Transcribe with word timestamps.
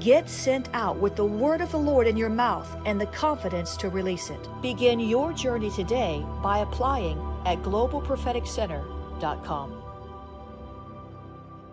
Get 0.00 0.28
sent 0.28 0.68
out 0.74 0.98
with 0.98 1.16
the 1.16 1.24
word 1.24 1.60
of 1.60 1.72
the 1.72 1.78
Lord 1.78 2.06
in 2.06 2.16
your 2.16 2.28
mouth 2.28 2.68
and 2.86 3.00
the 3.00 3.06
confidence 3.06 3.76
to 3.78 3.88
release 3.88 4.30
it. 4.30 4.48
Begin 4.62 5.00
your 5.00 5.32
journey 5.32 5.70
today 5.70 6.24
by 6.40 6.58
applying 6.58 7.18
at 7.44 7.60
globalpropheticcenter.com. 7.62 9.82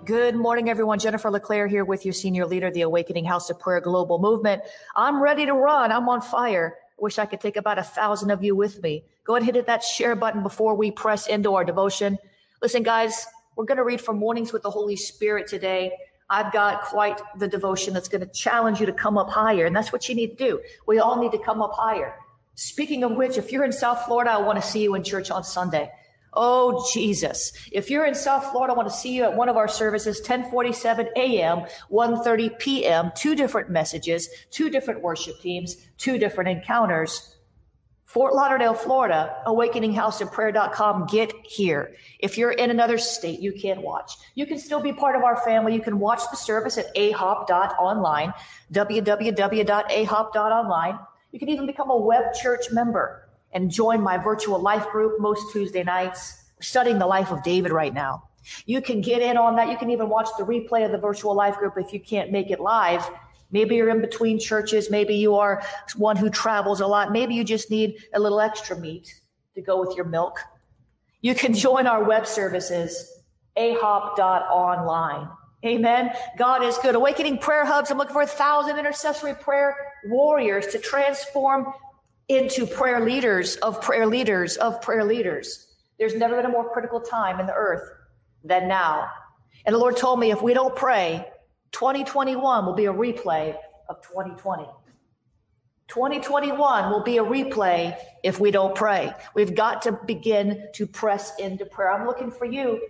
Good 0.06 0.36
morning, 0.36 0.70
everyone. 0.70 0.98
Jennifer 0.98 1.30
LeClaire 1.30 1.68
here 1.68 1.86
with 1.86 2.04
your 2.04 2.14
senior 2.14 2.48
leader, 2.48 2.72
the 2.72 2.82
Awakening 2.82 3.26
House 3.26 3.52
of 3.52 3.60
Prayer 3.60 3.80
Global 3.80 4.18
Movement. 4.18 4.64
I'm 4.96 5.22
ready 5.22 5.46
to 5.46 5.54
run. 5.54 5.92
I'm 5.92 6.10
on 6.10 6.22
fire. 6.22 6.78
Wish 6.98 7.20
I 7.20 7.28
could 7.28 7.42
take 7.42 7.58
about 7.58 7.78
a 7.78 7.84
thousand 7.84 8.32
of 8.32 8.44
you 8.44 8.56
with 8.56 8.82
me. 8.82 9.04
Go 9.24 9.36
ahead 9.36 9.48
and 9.48 9.56
hit 9.56 9.68
that 9.68 9.84
share 9.84 10.16
button 10.16 10.42
before 10.42 10.74
we 10.74 10.90
press 10.90 11.28
into 11.28 11.54
our 11.54 11.64
devotion. 11.64 12.18
Listen, 12.60 12.82
guys, 12.82 13.28
we're 13.56 13.66
going 13.66 13.78
to 13.78 13.84
read 13.84 14.02
from 14.02 14.18
Mornings 14.18 14.52
with 14.52 14.64
the 14.64 14.72
Holy 14.72 14.96
Spirit 14.96 15.46
today. 15.48 15.92
I've 16.30 16.52
got 16.52 16.84
quite 16.84 17.22
the 17.38 17.48
devotion 17.48 17.94
that's 17.94 18.08
going 18.08 18.22
to 18.22 18.32
challenge 18.32 18.80
you 18.80 18.86
to 18.88 18.94
come 18.94 19.18
up 19.18 19.30
higher. 19.30 19.66
And 19.66 19.76
that's 19.76 19.92
what 19.92 20.10
you 20.10 20.16
need 20.16 20.38
to 20.38 20.48
do. 20.48 20.62
We 20.88 21.00
all 21.00 21.22
need 21.22 21.32
to 21.34 21.38
come 21.38 21.62
up 21.62 21.74
higher. 21.74 22.16
Speaking 22.56 23.04
of 23.04 23.12
which, 23.12 23.38
if 23.38 23.52
you're 23.52 23.66
in 23.66 23.74
South 23.74 24.06
Florida, 24.06 24.32
I 24.32 24.42
want 24.42 24.62
to 24.62 24.68
see 24.68 24.82
you 24.82 24.96
in 24.96 25.04
church 25.04 25.30
on 25.30 25.44
Sunday. 25.44 25.92
Oh, 26.34 26.86
Jesus. 26.94 27.52
If 27.72 27.90
you're 27.90 28.06
in 28.06 28.16
South 28.16 28.52
Florida, 28.52 28.74
I 28.74 28.78
want 28.78 28.90
to 28.90 28.94
see 28.94 29.16
you 29.16 29.24
at 29.24 29.36
one 29.36 29.50
of 29.50 29.56
our 29.56 29.68
services, 29.68 30.20
1047 30.20 31.10
a.m., 31.16 31.60
1.30 31.92 32.60
p.m., 32.60 33.12
two 33.16 33.36
different 33.36 33.70
messages, 33.70 34.28
two 34.52 34.70
different 34.70 35.02
worship 35.02 35.40
teams, 35.42 35.76
two 35.98 36.18
different 36.18 36.50
encounters. 36.50 37.36
Fort 38.16 38.34
Lauderdale, 38.34 38.74
Florida, 38.74 39.36
awakeningHouseofPrayer.com. 39.46 41.08
Get 41.08 41.34
here. 41.46 41.94
If 42.20 42.38
you're 42.38 42.54
in 42.54 42.72
another 42.72 42.98
state, 42.98 43.42
you 43.42 43.52
can't 43.52 43.82
watch. 43.82 44.14
You 44.36 44.46
can 44.46 44.58
still 44.58 44.80
be 44.80 44.94
part 44.94 45.18
of 45.18 45.24
our 45.24 45.36
family. 45.44 45.74
You 45.74 45.82
can 45.82 46.00
watch 46.00 46.22
the 46.32 46.38
service 46.38 46.78
at 46.78 46.96
ahop.online, 46.96 48.34
www.ahop.online. 48.72 51.00
You 51.34 51.40
can 51.40 51.50
even 51.50 51.66
become 51.66 51.90
a 51.90 51.98
web 51.98 52.34
church 52.42 52.72
member 52.72 53.28
and 53.52 53.70
join 53.70 54.02
my 54.02 54.18
virtual 54.18 54.62
life 54.62 54.88
group 54.92 55.20
most 55.20 55.52
Tuesday 55.52 55.84
nights. 55.84 56.42
Studying 56.62 57.00
the 57.00 57.08
life 57.08 57.32
of 57.32 57.44
David 57.44 57.74
right 57.74 57.94
now. 57.94 58.30
You 58.66 58.82
can 58.82 59.02
get 59.02 59.22
in 59.22 59.36
on 59.36 59.58
that. 59.58 59.68
You 59.68 59.76
can 59.78 59.90
even 59.90 60.08
watch 60.08 60.30
the 60.38 60.46
replay 60.46 60.86
of 60.86 60.94
the 60.94 61.00
virtual 61.00 61.36
life 61.36 61.58
group 61.58 61.74
if 61.78 61.92
you 61.92 62.00
can't 62.00 62.32
make 62.32 62.50
it 62.50 62.62
live. 62.62 63.06
Maybe 63.52 63.76
you're 63.76 63.90
in 63.90 64.02
between 64.02 64.40
churches. 64.40 64.90
Maybe 64.90 65.16
you 65.16 65.36
are 65.36 65.64
one 65.96 66.18
who 66.18 66.30
travels 66.30 66.82
a 66.82 66.88
lot. 66.88 67.12
Maybe 67.12 67.36
you 67.36 67.44
just 67.44 67.70
need 67.72 68.04
a 68.14 68.20
little 68.20 68.40
extra 68.40 68.78
meat 68.78 69.14
to 69.56 69.62
go 69.62 69.80
with 69.80 69.96
your 69.96 70.06
milk. 70.06 70.40
You 71.22 71.36
can 71.36 71.54
join 71.66 71.88
our 71.88 72.04
web 72.04 72.28
services, 72.28 73.22
ahop.online. 73.58 75.30
Amen. 75.66 76.12
God 76.38 76.64
is 76.64 76.78
good. 76.78 76.94
Awakening 76.94 77.40
prayer 77.40 77.66
hubs. 77.66 77.90
I'm 77.90 77.98
looking 77.98 78.14
for 78.14 78.22
a 78.22 78.28
thousand 78.28 78.78
intercessory 78.78 79.34
prayer 79.34 79.76
warriors 80.06 80.68
to 80.68 80.78
transform 80.78 81.74
into 82.28 82.68
prayer 82.68 83.04
leaders 83.04 83.56
of 83.58 83.82
prayer 83.82 84.06
leaders 84.06 84.58
of 84.58 84.82
prayer 84.82 85.04
leaders. 85.04 85.68
There's 85.98 86.16
never 86.16 86.36
been 86.36 86.46
a 86.46 86.50
more 86.50 86.70
critical 86.72 87.00
time 87.00 87.40
in 87.40 87.48
the 87.48 87.54
earth 87.54 87.90
than 88.44 88.68
now. 88.68 89.10
And 89.66 89.74
the 89.74 89.80
Lord 89.80 89.98
told 89.98 90.20
me 90.20 90.32
if 90.32 90.42
we 90.42 90.54
don't 90.54 90.76
pray, 90.76 91.26
2021 91.76 92.66
will 92.66 92.74
be 92.74 92.86
a 92.86 92.94
replay 92.94 93.54
of 93.90 94.02
2020. 94.02 94.64
2021 95.90 96.90
will 96.90 97.04
be 97.04 97.18
a 97.18 97.24
replay 97.24 97.94
if 98.24 98.40
we 98.40 98.50
don't 98.50 98.74
pray. 98.74 99.14
We've 99.34 99.54
got 99.54 99.82
to 99.82 99.92
begin 99.92 100.70
to 100.76 100.88
press 100.88 101.38
into 101.38 101.66
prayer. 101.66 101.92
I'm 101.92 102.08
looking 102.08 102.32
for 102.32 102.46
you, 102.46 102.82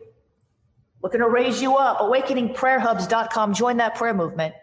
looking 1.01 1.19
to 1.19 1.27
raise 1.27 1.63
you 1.63 1.77
up. 1.77 1.97
AwakeningPrayerHubs.com. 1.97 3.55
Join 3.55 3.77
that 3.77 3.95
prayer 3.95 4.13
movement. 4.13 4.53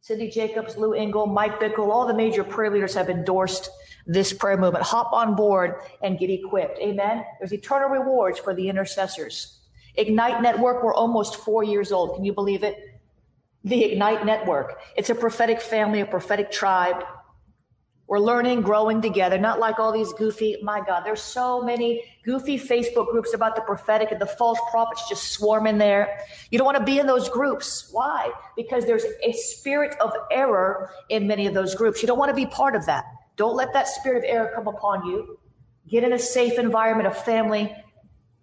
Cindy 0.00 0.28
Jacobs, 0.28 0.76
Lou 0.76 0.92
Engle, 0.92 1.26
Mike 1.26 1.60
Bickle, 1.60 1.90
all 1.90 2.08
the 2.08 2.14
major 2.14 2.42
prayer 2.42 2.72
leaders 2.72 2.92
have 2.94 3.08
endorsed 3.08 3.70
this 4.04 4.32
prayer 4.32 4.56
movement. 4.56 4.84
Hop 4.84 5.12
on 5.12 5.36
board 5.36 5.76
and 6.02 6.18
get 6.18 6.28
equipped. 6.28 6.80
Amen. 6.80 7.24
There's 7.38 7.52
eternal 7.52 7.88
rewards 7.88 8.40
for 8.40 8.52
the 8.52 8.68
intercessors. 8.68 9.60
Ignite 9.94 10.42
Network, 10.42 10.82
we're 10.82 10.94
almost 10.94 11.36
four 11.36 11.62
years 11.62 11.92
old. 11.92 12.16
Can 12.16 12.24
you 12.24 12.32
believe 12.32 12.64
it? 12.64 12.91
The 13.64 13.84
Ignite 13.84 14.26
Network. 14.26 14.80
It's 14.96 15.10
a 15.10 15.14
prophetic 15.14 15.60
family, 15.60 16.00
a 16.00 16.06
prophetic 16.06 16.50
tribe. 16.50 17.04
We're 18.08 18.18
learning, 18.18 18.62
growing 18.62 19.00
together, 19.00 19.38
not 19.38 19.58
like 19.58 19.78
all 19.78 19.92
these 19.92 20.12
goofy, 20.14 20.58
my 20.62 20.82
God, 20.84 21.02
there's 21.04 21.22
so 21.22 21.62
many 21.62 22.02
goofy 22.24 22.58
Facebook 22.58 23.10
groups 23.10 23.32
about 23.32 23.56
the 23.56 23.62
prophetic 23.62 24.10
and 24.10 24.20
the 24.20 24.26
false 24.26 24.58
prophets 24.70 25.08
just 25.08 25.32
swarm 25.32 25.66
in 25.66 25.78
there. 25.78 26.18
You 26.50 26.58
don't 26.58 26.66
want 26.66 26.76
to 26.76 26.84
be 26.84 26.98
in 26.98 27.06
those 27.06 27.30
groups. 27.30 27.88
Why? 27.90 28.30
Because 28.56 28.84
there's 28.84 29.04
a 29.22 29.32
spirit 29.32 29.96
of 30.00 30.12
error 30.30 30.90
in 31.08 31.26
many 31.26 31.46
of 31.46 31.54
those 31.54 31.74
groups. 31.74 32.02
You 32.02 32.08
don't 32.08 32.18
want 32.18 32.28
to 32.28 32.34
be 32.34 32.44
part 32.44 32.76
of 32.76 32.84
that. 32.86 33.04
Don't 33.36 33.56
let 33.56 33.72
that 33.72 33.88
spirit 33.88 34.18
of 34.18 34.24
error 34.24 34.52
come 34.54 34.66
upon 34.66 35.06
you. 35.06 35.38
Get 35.88 36.04
in 36.04 36.12
a 36.12 36.18
safe 36.18 36.58
environment 36.58 37.06
of 37.06 37.16
family. 37.16 37.74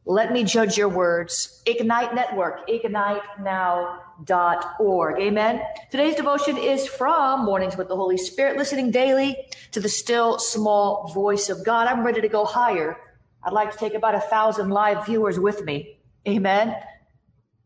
Let 0.10 0.34
me 0.34 0.44
judge 0.44 0.76
your 0.76 0.90
words. 0.90 1.62
Ignite 1.68 2.16
Network, 2.16 2.68
ignitenow.org. 2.68 5.22
Amen. 5.22 5.62
Today's 5.92 6.16
devotion 6.16 6.58
is 6.58 6.88
from 6.88 7.46
Mornings 7.46 7.78
with 7.78 7.90
the 7.90 7.96
Holy 7.96 8.18
Spirit, 8.18 8.58
listening 8.58 8.90
daily 8.90 9.38
to 9.70 9.80
the 9.80 9.88
still 9.88 10.40
small 10.40 11.12
voice 11.14 11.50
of 11.50 11.64
God. 11.64 11.86
I'm 11.86 12.04
ready 12.04 12.22
to 12.22 12.28
go 12.28 12.44
higher. 12.44 12.98
I'd 13.44 13.54
like 13.54 13.72
to 13.72 13.78
take 13.78 13.94
about 13.94 14.16
a 14.16 14.20
thousand 14.20 14.72
live 14.72 15.06
viewers 15.06 15.40
with 15.40 15.64
me. 15.64 16.00
Amen. 16.28 16.76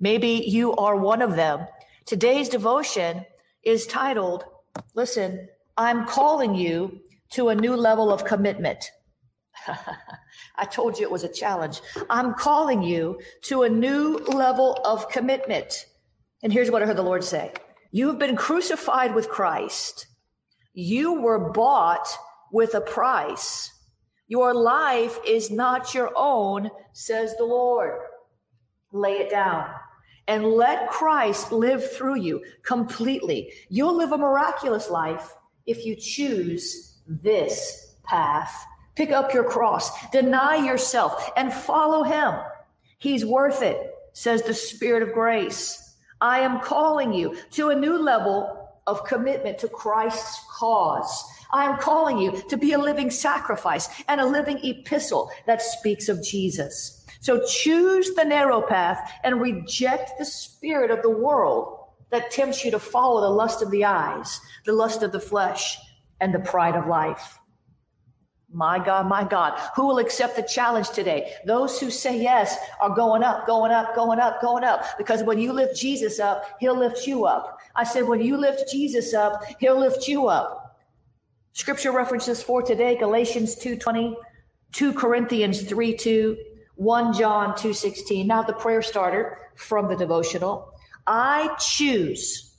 Maybe 0.02 0.44
you 0.46 0.76
are 0.76 0.98
one 0.98 1.22
of 1.22 1.38
them. 1.38 1.66
Today's 2.06 2.50
devotion 2.50 3.26
is 3.64 3.88
titled, 3.88 4.44
Listen, 4.96 5.48
I'm 5.78 6.06
calling 6.08 6.56
you 6.56 7.00
to 7.36 7.48
a 7.48 7.56
new 7.56 7.78
level 7.78 8.12
of 8.12 8.26
commitment. 8.26 8.92
I 10.56 10.66
told 10.66 10.98
you 10.98 11.06
it 11.06 11.12
was 11.12 11.24
a 11.24 11.30
challenge. 11.30 11.82
I'm 12.10 12.34
calling 12.34 12.82
you 12.82 13.20
to 13.44 13.64
a 13.64 13.70
new 13.70 14.18
level 14.18 14.80
of 14.86 15.10
commitment. 15.10 15.88
And 16.44 16.52
here's 16.52 16.72
what 16.72 16.84
I 16.84 16.86
heard 16.86 16.98
the 16.98 17.04
Lord 17.04 17.24
say. 17.24 17.52
You've 17.92 18.20
been 18.20 18.36
crucified 18.36 19.14
with 19.14 19.30
Christ. 19.30 20.08
You 20.74 21.22
were 21.22 21.52
bought 21.52 22.08
with 22.52 22.76
a 22.76 22.82
price. 22.82 23.72
Your 24.28 24.54
life 24.54 25.18
is 25.28 25.52
not 25.52 25.94
your 25.94 26.12
own, 26.16 26.70
says 26.94 27.36
the 27.38 27.46
Lord. 27.46 28.00
Lay 28.92 29.14
it 29.14 29.30
down 29.30 29.70
and 30.28 30.46
let 30.46 30.90
Christ 30.90 31.52
live 31.52 31.92
through 31.92 32.20
you 32.20 32.44
completely. 32.64 33.52
You'll 33.70 33.96
live 33.96 34.12
a 34.12 34.18
miraculous 34.18 34.90
life 34.90 35.34
if 35.66 35.86
you 35.86 35.96
choose 35.96 37.00
this 37.08 37.96
path. 38.04 38.66
Pick 38.96 39.12
up 39.12 39.34
your 39.34 39.44
cross, 39.44 39.90
deny 40.10 40.56
yourself, 40.56 41.32
and 41.36 41.52
follow 41.52 42.04
him. 42.04 42.34
He's 43.00 43.26
worth 43.26 43.62
it, 43.62 43.78
says 44.14 44.44
the 44.44 44.54
Spirit 44.54 45.04
of 45.04 45.14
grace. 45.14 45.96
I 46.22 46.40
am 46.40 46.62
calling 46.62 47.12
you 47.14 47.36
to 47.52 47.70
a 47.70 47.76
new 47.76 47.98
level 47.98 48.70
of 48.86 49.06
commitment 49.06 49.58
to 49.60 49.68
Christ's 49.68 50.40
cause. 50.52 51.24
I 51.52 51.66
am 51.66 51.78
calling 51.78 52.18
you 52.18 52.42
to 52.50 52.58
be 52.58 52.74
a 52.74 52.78
living 52.78 53.10
sacrifice 53.10 53.90
and 54.08 54.22
a 54.22 54.26
living 54.26 54.60
epistle 54.64 55.32
that 55.46 55.62
speaks 55.62 56.10
of 56.10 56.24
Jesus. 56.24 57.06
So 57.20 57.42
choose 57.48 58.14
the 58.16 58.26
narrow 58.26 58.62
path 58.62 59.12
and 59.24 59.42
reject 59.42 60.18
the 60.18 60.26
spirit 60.26 60.92
of 60.92 61.02
the 61.02 61.10
world 61.10 61.80
that 62.10 62.32
tempts 62.32 62.64
you 62.64 62.72
to 62.72 62.80
follow 62.80 63.22
the 63.22 63.30
lust 63.30 63.62
of 63.62 63.72
the 63.72 63.86
eyes, 63.86 64.40
the 64.66 64.74
lust 64.74 65.04
of 65.04 65.12
the 65.12 65.20
flesh, 65.20 65.78
and 66.20 66.34
the 66.34 66.40
pride 66.40 66.76
of 66.76 66.88
life. 66.88 67.40
My 68.54 68.78
God, 68.78 69.08
my 69.08 69.24
God, 69.24 69.60
who 69.76 69.88
will 69.88 69.98
accept 69.98 70.36
the 70.36 70.44
challenge 70.44 70.92
today? 70.92 71.34
Those 71.44 71.80
who 71.80 71.90
say 71.90 72.22
yes 72.22 72.56
are 72.80 72.96
going 72.96 73.24
up, 73.24 73.48
going 73.48 73.72
up, 73.72 73.96
going 73.96 74.20
up, 74.20 74.42
going 74.42 74.64
up. 74.64 74.86
Because 74.96 75.24
when 75.24 75.40
you 75.40 75.52
lift 75.52 75.76
Jesus 75.76 76.20
up, 76.20 76.46
he'll 76.60 76.78
lift 76.78 77.08
you 77.08 77.26
up. 77.26 77.60
I 77.76 77.84
said, 77.84 78.08
when 78.08 78.22
you 78.22 78.38
lift 78.38 78.72
Jesus 78.72 79.16
up, 79.16 79.44
he'll 79.60 79.80
lift 79.80 80.08
you 80.08 80.28
up. 80.28 80.78
Scripture 81.54 81.92
references 81.92 82.44
for 82.44 82.62
today, 82.62 82.96
Galatians 82.96 83.56
2.20, 83.56 84.16
2 84.72 84.94
Corinthians 84.94 85.64
3 85.64 85.98
2, 85.98 86.38
1 86.76 87.14
John 87.14 87.54
2.16. 87.54 88.28
Now 88.28 88.44
the 88.44 88.54
prayer 88.54 88.84
starter 88.84 89.40
from 89.56 89.88
the 89.88 89.96
devotional. 89.96 90.74
I 91.08 91.56
choose. 91.60 92.56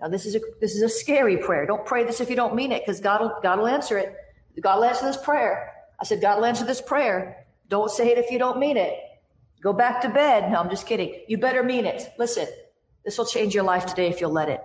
Now 0.00 0.08
this 0.08 0.26
is 0.26 0.34
a 0.34 0.40
this 0.60 0.74
is 0.74 0.82
a 0.82 0.88
scary 0.88 1.36
prayer. 1.36 1.66
Don't 1.66 1.84
pray 1.84 2.04
this 2.04 2.20
if 2.20 2.30
you 2.30 2.36
don't 2.36 2.54
mean 2.54 2.72
it, 2.72 2.82
because 2.82 3.00
God 3.00 3.20
will 3.20 3.34
God 3.42 3.58
will 3.58 3.66
answer 3.66 3.98
it. 3.98 4.14
God 4.60 4.82
answer 4.84 5.06
this 5.06 5.16
prayer. 5.16 5.72
I 5.98 6.04
said, 6.04 6.20
God 6.20 6.42
answer 6.44 6.64
this 6.64 6.80
prayer. 6.80 7.46
Don't 7.68 7.90
say 7.90 8.10
it 8.10 8.18
if 8.18 8.30
you 8.30 8.38
don't 8.38 8.58
mean 8.58 8.76
it. 8.76 8.94
Go 9.62 9.72
back 9.72 10.00
to 10.02 10.08
bed. 10.08 10.50
No, 10.50 10.58
I'm 10.58 10.70
just 10.70 10.86
kidding. 10.86 11.22
You 11.28 11.38
better 11.38 11.62
mean 11.62 11.84
it. 11.84 12.12
Listen, 12.18 12.46
this 13.04 13.18
will 13.18 13.26
change 13.26 13.54
your 13.54 13.64
life 13.64 13.86
today 13.86 14.08
if 14.08 14.20
you'll 14.20 14.32
let 14.32 14.48
it. 14.48 14.60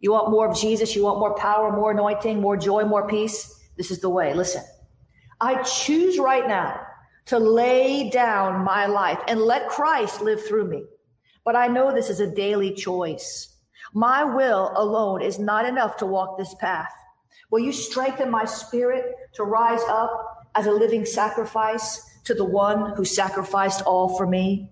You 0.00 0.12
want 0.12 0.30
more 0.30 0.50
of 0.50 0.56
Jesus? 0.56 0.94
You 0.94 1.04
want 1.04 1.18
more 1.18 1.34
power, 1.34 1.74
more 1.74 1.90
anointing, 1.90 2.40
more 2.40 2.56
joy, 2.56 2.84
more 2.84 3.08
peace? 3.08 3.58
This 3.76 3.90
is 3.90 4.00
the 4.00 4.10
way. 4.10 4.34
Listen, 4.34 4.62
I 5.40 5.62
choose 5.62 6.18
right 6.18 6.46
now 6.46 6.78
to 7.26 7.38
lay 7.38 8.10
down 8.10 8.64
my 8.64 8.86
life 8.86 9.18
and 9.26 9.40
let 9.40 9.68
Christ 9.68 10.20
live 10.20 10.46
through 10.46 10.68
me. 10.68 10.84
But 11.44 11.56
I 11.56 11.68
know 11.68 11.92
this 11.92 12.10
is 12.10 12.20
a 12.20 12.34
daily 12.34 12.74
choice. 12.74 13.48
My 13.94 14.24
will 14.24 14.72
alone 14.74 15.22
is 15.22 15.38
not 15.38 15.66
enough 15.66 15.96
to 15.98 16.06
walk 16.06 16.36
this 16.36 16.54
path. 16.54 16.92
Will 17.50 17.60
you 17.60 17.72
strengthen 17.72 18.30
my 18.30 18.44
spirit 18.44 19.14
to 19.34 19.44
rise 19.44 19.82
up 19.88 20.48
as 20.54 20.66
a 20.66 20.72
living 20.72 21.04
sacrifice 21.04 22.04
to 22.24 22.34
the 22.34 22.44
one 22.44 22.94
who 22.96 23.04
sacrificed 23.04 23.82
all 23.82 24.16
for 24.16 24.26
me? 24.26 24.70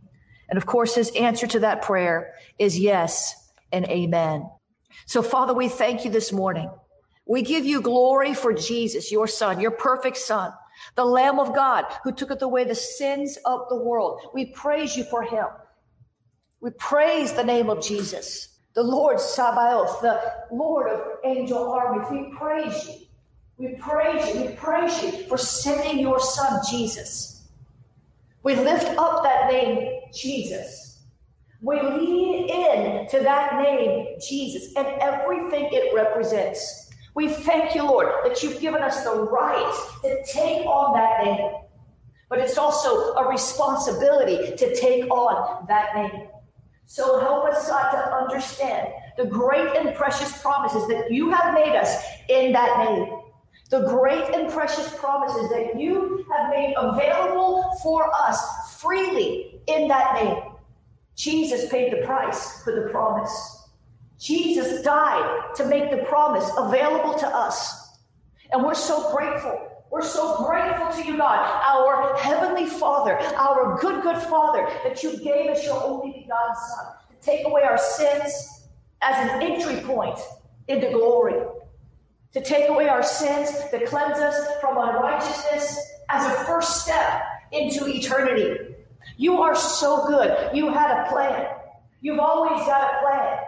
And 0.49 0.57
of 0.57 0.67
course, 0.67 0.95
his 0.95 1.11
answer 1.11 1.47
to 1.47 1.61
that 1.61 1.83
prayer 1.83 2.35
is 2.59 2.79
yes 2.79 3.51
and 3.73 3.87
amen. 3.89 4.49
So, 5.07 5.23
Father, 5.23 5.55
we 5.55 5.69
thank 5.69 6.05
you 6.05 6.11
this 6.11 6.33
morning. 6.33 6.71
We 7.27 7.43
give 7.43 7.65
you 7.65 7.81
glory 7.81 8.35
for 8.35 8.53
Jesus, 8.53 9.13
your 9.13 9.27
son, 9.27 9.61
your 9.61 9.71
perfect 9.71 10.17
son, 10.17 10.53
the 10.97 11.05
Lamb 11.05 11.39
of 11.39 11.55
God 11.55 11.85
who 12.05 12.13
took 12.13 12.43
away 12.43 12.65
the 12.65 12.75
sins 12.75 13.39
of 13.47 13.69
the 13.69 13.77
world. 13.77 14.21
We 14.35 14.47
praise 14.47 14.97
you 14.97 15.05
for 15.05 15.23
him. 15.23 15.47
We 16.61 16.71
praise 16.71 17.33
the 17.33 17.45
name 17.45 17.71
of 17.71 17.83
Jesus, 17.83 18.52
the 18.75 18.83
Lord 18.83 19.21
Sabaoth, 19.21 20.01
the 20.01 20.21
Lord 20.51 20.91
of 20.91 21.01
angel 21.25 21.71
armies. 21.71 22.09
We 22.11 22.37
praise 22.37 22.89
you. 22.89 22.95
We 23.59 23.75
praise 23.77 24.35
you. 24.35 24.43
We 24.43 24.49
praise 24.55 25.03
you 25.03 25.11
for 25.29 25.37
sending 25.37 25.99
your 25.99 26.19
son, 26.19 26.61
Jesus. 26.71 27.49
We 28.43 28.57
lift 28.57 28.97
up 28.99 29.23
that 29.23 29.53
name, 29.53 30.01
Jesus. 30.13 31.03
We 31.61 31.81
lean 31.81 32.49
in 32.49 33.09
to 33.09 33.21
that 33.21 33.61
name, 33.63 34.19
Jesus, 34.21 34.75
and 34.75 34.87
everything 35.01 35.69
it 35.71 35.95
represents. 35.95 36.91
We 37.15 37.29
thank 37.29 37.75
you, 37.75 37.85
Lord, 37.85 38.09
that 38.25 38.43
you've 38.43 38.61
given 38.61 38.83
us 38.83 39.05
the 39.05 39.15
right 39.15 40.01
to 40.03 40.25
take 40.33 40.67
on 40.67 40.95
that 40.95 41.25
name. 41.25 41.53
But 42.29 42.41
it's 42.41 42.57
also 42.57 43.13
a 43.15 43.29
responsibility 43.29 44.57
to 44.57 44.75
take 44.75 45.09
on 45.11 45.67
that 45.69 45.95
name. 45.95 46.29
So 46.93 47.21
help 47.21 47.47
us, 47.47 47.71
God, 47.71 47.91
to 47.93 48.15
understand 48.15 48.87
the 49.17 49.25
great 49.25 49.75
and 49.79 49.95
precious 49.95 50.43
promises 50.43 50.87
that 50.89 51.11
you 51.11 51.31
have 51.31 51.55
made 51.55 51.75
us 51.75 52.05
in 52.29 52.53
that 52.53 52.81
name. 52.81 53.19
The 53.71 53.87
great 53.89 54.35
and 54.35 54.53
precious 54.53 54.95
promises 54.99 55.49
that 55.53 55.81
you 55.81 56.27
have 56.31 56.51
made 56.51 56.75
available 56.77 57.79
for 57.83 58.15
us 58.15 58.79
freely 58.79 59.63
in 59.69 59.89
that 59.89 60.23
name. 60.23 60.43
Jesus 61.17 61.71
paid 61.71 61.95
the 61.95 62.05
price 62.05 62.63
for 62.63 62.75
the 62.75 62.91
promise. 62.91 63.71
Jesus 64.21 64.83
died 64.83 65.55
to 65.55 65.65
make 65.65 65.91
the 65.91 66.05
promise 66.05 66.51
available 66.59 67.19
to 67.21 67.27
us. 67.27 67.89
And 68.51 68.63
we're 68.63 68.75
so 68.75 69.17
grateful. 69.17 69.72
We're 69.93 70.01
so 70.01 70.47
grateful 70.47 70.91
to 70.91 71.07
you, 71.07 71.19
God, 71.19 71.39
our 71.39 72.17
heavenly 72.17 72.65
Father, 72.65 73.19
our 73.37 73.79
good, 73.79 74.03
good 74.03 74.17
Father, 74.17 74.67
that 74.85 75.03
you 75.03 75.19
gave 75.19 75.51
us 75.51 75.63
your 75.67 75.85
only 75.85 76.23
begotten 76.23 76.55
Son 76.55 76.87
to 77.11 77.17
take 77.21 77.47
away 77.47 77.63
our 77.65 77.77
sins 77.77 78.69
as 79.03 79.29
an 79.29 79.43
entry 79.43 79.83
point 79.83 80.19
into 80.69 80.91
glory, 80.93 81.35
to 82.33 82.43
take 82.43 82.71
away 82.71 82.89
our 82.89 83.03
sins, 83.03 83.51
to 83.71 83.85
cleanse 83.85 84.17
us 84.17 84.59
from 84.63 84.79
unrighteousness 84.79 85.79
as 86.09 86.27
a 86.27 86.45
first 86.47 86.85
step 86.85 87.25
into 87.53 87.87
eternity. 87.87 88.75
You 89.19 89.43
are 89.43 89.55
so 89.55 90.07
good. 90.07 90.57
You 90.57 90.73
had 90.73 91.05
a 91.05 91.11
plan. 91.11 91.49
You've 92.01 92.19
always 92.19 92.65
got 92.65 92.95
a 92.95 92.99
plan. 93.05 93.39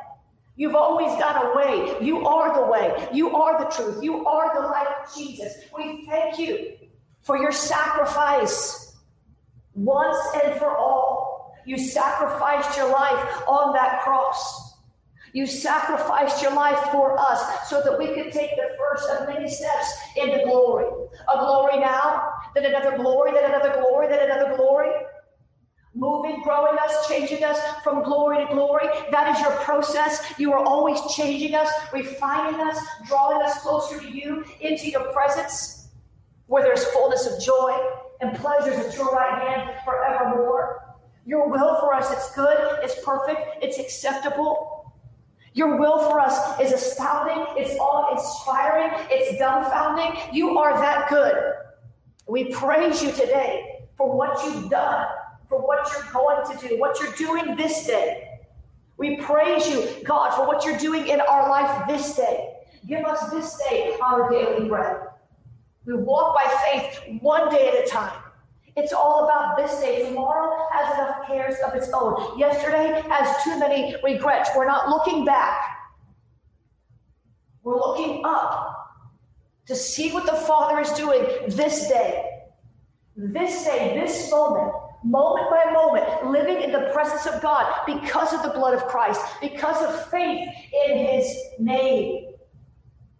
You've 0.56 0.76
always 0.76 1.10
got 1.18 1.44
a 1.44 1.56
way. 1.56 1.96
You 2.04 2.26
are 2.26 2.54
the 2.54 2.70
way. 2.70 3.08
You 3.12 3.34
are 3.34 3.64
the 3.64 3.70
truth. 3.70 4.02
You 4.02 4.24
are 4.24 4.54
the 4.54 4.68
life 4.68 4.88
of 5.04 5.14
Jesus. 5.14 5.56
We 5.76 6.06
thank 6.06 6.38
you 6.38 6.76
for 7.22 7.36
your 7.36 7.52
sacrifice 7.52 8.96
once 9.74 10.18
and 10.44 10.56
for 10.58 10.76
all. 10.76 11.54
You 11.66 11.76
sacrificed 11.78 12.76
your 12.76 12.92
life 12.92 13.42
on 13.48 13.72
that 13.72 14.02
cross. 14.02 14.74
You 15.32 15.46
sacrificed 15.46 16.40
your 16.42 16.54
life 16.54 16.78
for 16.92 17.18
us 17.18 17.68
so 17.68 17.82
that 17.82 17.98
we 17.98 18.06
could 18.14 18.30
take 18.30 18.50
the 18.54 18.68
first 18.78 19.10
of 19.10 19.26
many 19.26 19.48
steps 19.48 19.92
into 20.16 20.44
glory. 20.44 20.86
A 21.32 21.38
glory 21.38 21.80
now, 21.80 22.30
then 22.54 22.66
another 22.66 22.96
glory, 22.96 23.32
then 23.32 23.46
another 23.46 23.80
glory, 23.80 24.06
then 24.06 24.30
another 24.30 24.56
glory 24.56 24.90
moving, 25.94 26.42
growing 26.42 26.76
us, 26.78 27.06
changing 27.08 27.44
us 27.44 27.58
from 27.82 28.02
glory 28.02 28.44
to 28.44 28.52
glory. 28.52 28.86
That 29.10 29.34
is 29.34 29.40
your 29.40 29.52
process. 29.58 30.34
You 30.38 30.52
are 30.52 30.64
always 30.64 31.00
changing 31.14 31.54
us, 31.54 31.70
refining 31.92 32.60
us, 32.60 32.78
drawing 33.06 33.42
us 33.42 33.60
closer 33.60 34.00
to 34.00 34.08
you 34.08 34.44
into 34.60 34.90
your 34.90 35.12
presence 35.12 35.88
where 36.46 36.62
there's 36.62 36.84
fullness 36.86 37.26
of 37.26 37.42
joy 37.42 37.76
and 38.20 38.36
pleasures 38.36 38.76
at 38.76 38.94
your 38.96 39.06
right 39.06 39.42
hand 39.42 39.70
forevermore. 39.84 40.94
Your 41.26 41.48
will 41.48 41.80
for 41.80 41.94
us, 41.94 42.10
it's 42.12 42.34
good, 42.34 42.58
it's 42.82 43.02
perfect, 43.02 43.62
it's 43.62 43.78
acceptable. 43.78 44.92
Your 45.54 45.78
will 45.78 46.00
for 46.10 46.20
us 46.20 46.60
is 46.60 46.72
astounding, 46.72 47.46
it's 47.56 47.78
awe 47.78 48.12
inspiring, 48.12 48.90
it's 49.10 49.40
dumbfounding. 49.40 50.34
You 50.34 50.58
are 50.58 50.78
that 50.78 51.08
good. 51.08 51.34
We 52.28 52.52
praise 52.52 53.02
you 53.02 53.10
today 53.12 53.86
for 53.96 54.14
what 54.14 54.44
you've 54.44 54.68
done 54.68 55.06
for 55.48 55.60
what 55.66 55.90
you're 55.92 56.12
going 56.12 56.44
to 56.50 56.68
do, 56.68 56.78
what 56.78 56.98
you're 57.00 57.12
doing 57.12 57.56
this 57.56 57.86
day. 57.86 58.28
We 58.96 59.16
praise 59.16 59.68
you, 59.68 59.88
God, 60.04 60.34
for 60.34 60.46
what 60.46 60.64
you're 60.64 60.78
doing 60.78 61.08
in 61.08 61.20
our 61.20 61.48
life 61.48 61.86
this 61.88 62.14
day. 62.14 62.54
Give 62.86 63.04
us 63.04 63.30
this 63.30 63.56
day 63.68 63.96
our 64.02 64.30
daily 64.30 64.68
bread. 64.68 64.96
We 65.86 65.94
walk 65.94 66.34
by 66.34 66.50
faith 66.66 67.20
one 67.20 67.50
day 67.50 67.68
at 67.68 67.86
a 67.86 67.90
time. 67.90 68.20
It's 68.76 68.92
all 68.92 69.24
about 69.24 69.56
this 69.56 69.80
day. 69.80 70.08
Tomorrow 70.08 70.66
has 70.72 70.94
enough 70.94 71.26
cares 71.26 71.54
of 71.66 71.74
its 71.74 71.88
own. 71.92 72.38
Yesterday 72.38 73.02
has 73.08 73.44
too 73.44 73.58
many 73.58 73.94
regrets. 74.02 74.50
We're 74.56 74.66
not 74.66 74.88
looking 74.88 75.24
back. 75.24 75.60
We're 77.62 77.78
looking 77.78 78.22
up 78.24 78.74
to 79.66 79.76
see 79.76 80.12
what 80.12 80.26
the 80.26 80.32
Father 80.32 80.80
is 80.80 80.90
doing 80.92 81.24
this 81.48 81.88
day. 81.88 82.30
This 83.16 83.64
day, 83.64 83.98
this 83.98 84.30
moment, 84.30 84.74
moment 85.04 85.50
by 85.50 85.70
moment, 85.70 86.26
living 86.26 86.62
in 86.62 86.72
the 86.72 86.90
presence 86.92 87.26
of 87.26 87.40
God 87.42 87.82
because 87.86 88.32
of 88.32 88.42
the 88.42 88.50
blood 88.50 88.74
of 88.74 88.86
Christ, 88.86 89.20
because 89.40 89.82
of 89.84 90.10
faith 90.10 90.48
in 90.88 90.98
his 90.98 91.36
name, 91.58 92.32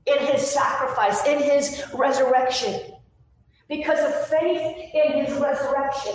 in 0.06 0.18
his 0.18 0.50
sacrifice, 0.50 1.24
in 1.26 1.42
his 1.42 1.84
resurrection. 1.94 2.80
Because 3.68 3.98
of 3.98 4.26
faith 4.28 4.90
in 4.94 5.24
his 5.24 5.34
resurrection, 5.38 6.14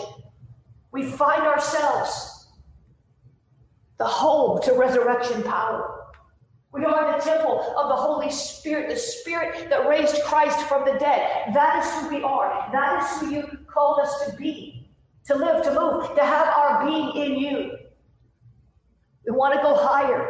we 0.91 1.03
find 1.03 1.43
ourselves 1.43 2.47
the 3.97 4.05
home 4.05 4.61
to 4.63 4.73
resurrection 4.73 5.43
power. 5.43 5.95
We 6.71 6.85
are 6.85 7.17
the 7.17 7.23
temple 7.23 7.59
of 7.77 7.89
the 7.89 7.95
Holy 7.95 8.31
Spirit, 8.31 8.89
the 8.89 8.95
Spirit 8.95 9.69
that 9.69 9.87
raised 9.87 10.23
Christ 10.23 10.61
from 10.67 10.85
the 10.85 10.99
dead. 10.99 11.53
That 11.53 11.83
is 11.83 11.91
who 12.01 12.15
we 12.15 12.23
are. 12.23 12.69
That 12.71 13.03
is 13.03 13.19
who 13.19 13.35
you 13.35 13.59
called 13.67 13.99
us 14.01 14.25
to 14.25 14.35
be, 14.37 14.78
to 15.25 15.35
live, 15.35 15.63
to 15.63 15.73
move, 15.73 16.15
to 16.15 16.23
have 16.23 16.47
our 16.47 16.85
being 16.85 17.15
in 17.15 17.37
you. 17.37 17.77
We 19.25 19.31
want 19.31 19.53
to 19.55 19.61
go 19.61 19.75
higher. 19.75 20.29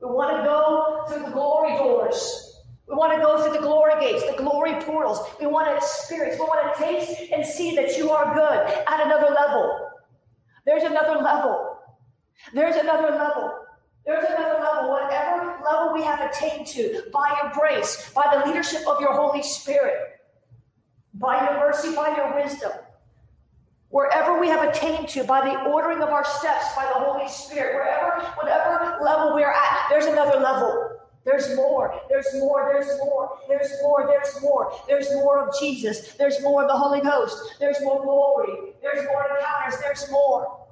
We 0.00 0.08
want 0.08 0.36
to 0.36 0.42
go 0.42 1.04
through 1.08 1.26
the 1.26 1.32
glory 1.32 1.76
doors. 1.76 2.62
We 2.88 2.94
want 2.94 3.12
to 3.14 3.20
go 3.20 3.42
through 3.42 3.54
the 3.54 3.66
glory 3.66 3.98
gates, 4.00 4.24
the 4.30 4.36
glory 4.36 4.74
portals. 4.82 5.20
We 5.40 5.46
want 5.46 5.68
to 5.68 5.76
experience, 5.76 6.38
we 6.38 6.44
want 6.44 6.76
to 6.76 6.82
taste 6.82 7.32
and 7.32 7.44
see 7.44 7.74
that 7.74 7.96
you 7.96 8.10
are 8.10 8.34
good 8.34 8.84
at 8.86 9.06
another 9.06 9.34
level. 9.34 9.90
There's 10.64 10.84
another 10.84 11.20
level. 11.22 11.78
There's 12.52 12.76
another 12.76 13.10
level. 13.10 13.52
There's 14.04 14.24
another 14.24 14.60
level, 14.60 14.90
whatever 14.90 15.58
level 15.64 15.92
we 15.92 16.02
have 16.02 16.20
attained 16.20 16.66
to 16.68 17.02
by 17.12 17.40
your 17.42 17.52
grace, 17.52 18.12
by 18.14 18.38
the 18.38 18.46
leadership 18.46 18.86
of 18.86 19.00
your 19.00 19.14
Holy 19.14 19.42
Spirit, 19.42 19.98
by 21.14 21.44
your 21.44 21.58
mercy, 21.58 21.92
by 21.94 22.16
your 22.16 22.36
wisdom. 22.36 22.70
Wherever 23.96 24.38
we 24.38 24.48
have 24.48 24.62
attained 24.62 25.08
to 25.08 25.24
by 25.24 25.40
the 25.40 25.58
ordering 25.70 26.02
of 26.02 26.10
our 26.10 26.22
steps 26.22 26.66
by 26.76 26.84
the 26.84 27.00
Holy 27.00 27.26
Spirit, 27.30 27.76
wherever, 27.76 28.20
whatever 28.36 28.98
level 29.02 29.32
we're 29.34 29.50
at, 29.50 29.86
there's 29.88 30.04
another 30.04 30.38
level. 30.38 30.98
There's 31.24 31.56
more, 31.56 31.98
there's 32.10 32.26
more, 32.34 32.70
there's 32.70 32.98
more, 32.98 33.38
there's 33.48 33.70
more, 33.80 34.06
there's 34.06 34.42
more, 34.42 34.72
there's 34.86 35.10
more 35.14 35.48
of 35.48 35.58
Jesus, 35.58 36.12
there's 36.18 36.42
more 36.42 36.64
of 36.64 36.68
the 36.68 36.76
Holy 36.76 37.00
Ghost, 37.00 37.54
there's 37.58 37.80
more 37.80 38.02
glory, 38.02 38.74
there's 38.82 39.02
more 39.06 39.24
encounters, 39.34 39.80
there's 39.80 40.10
more. 40.10 40.66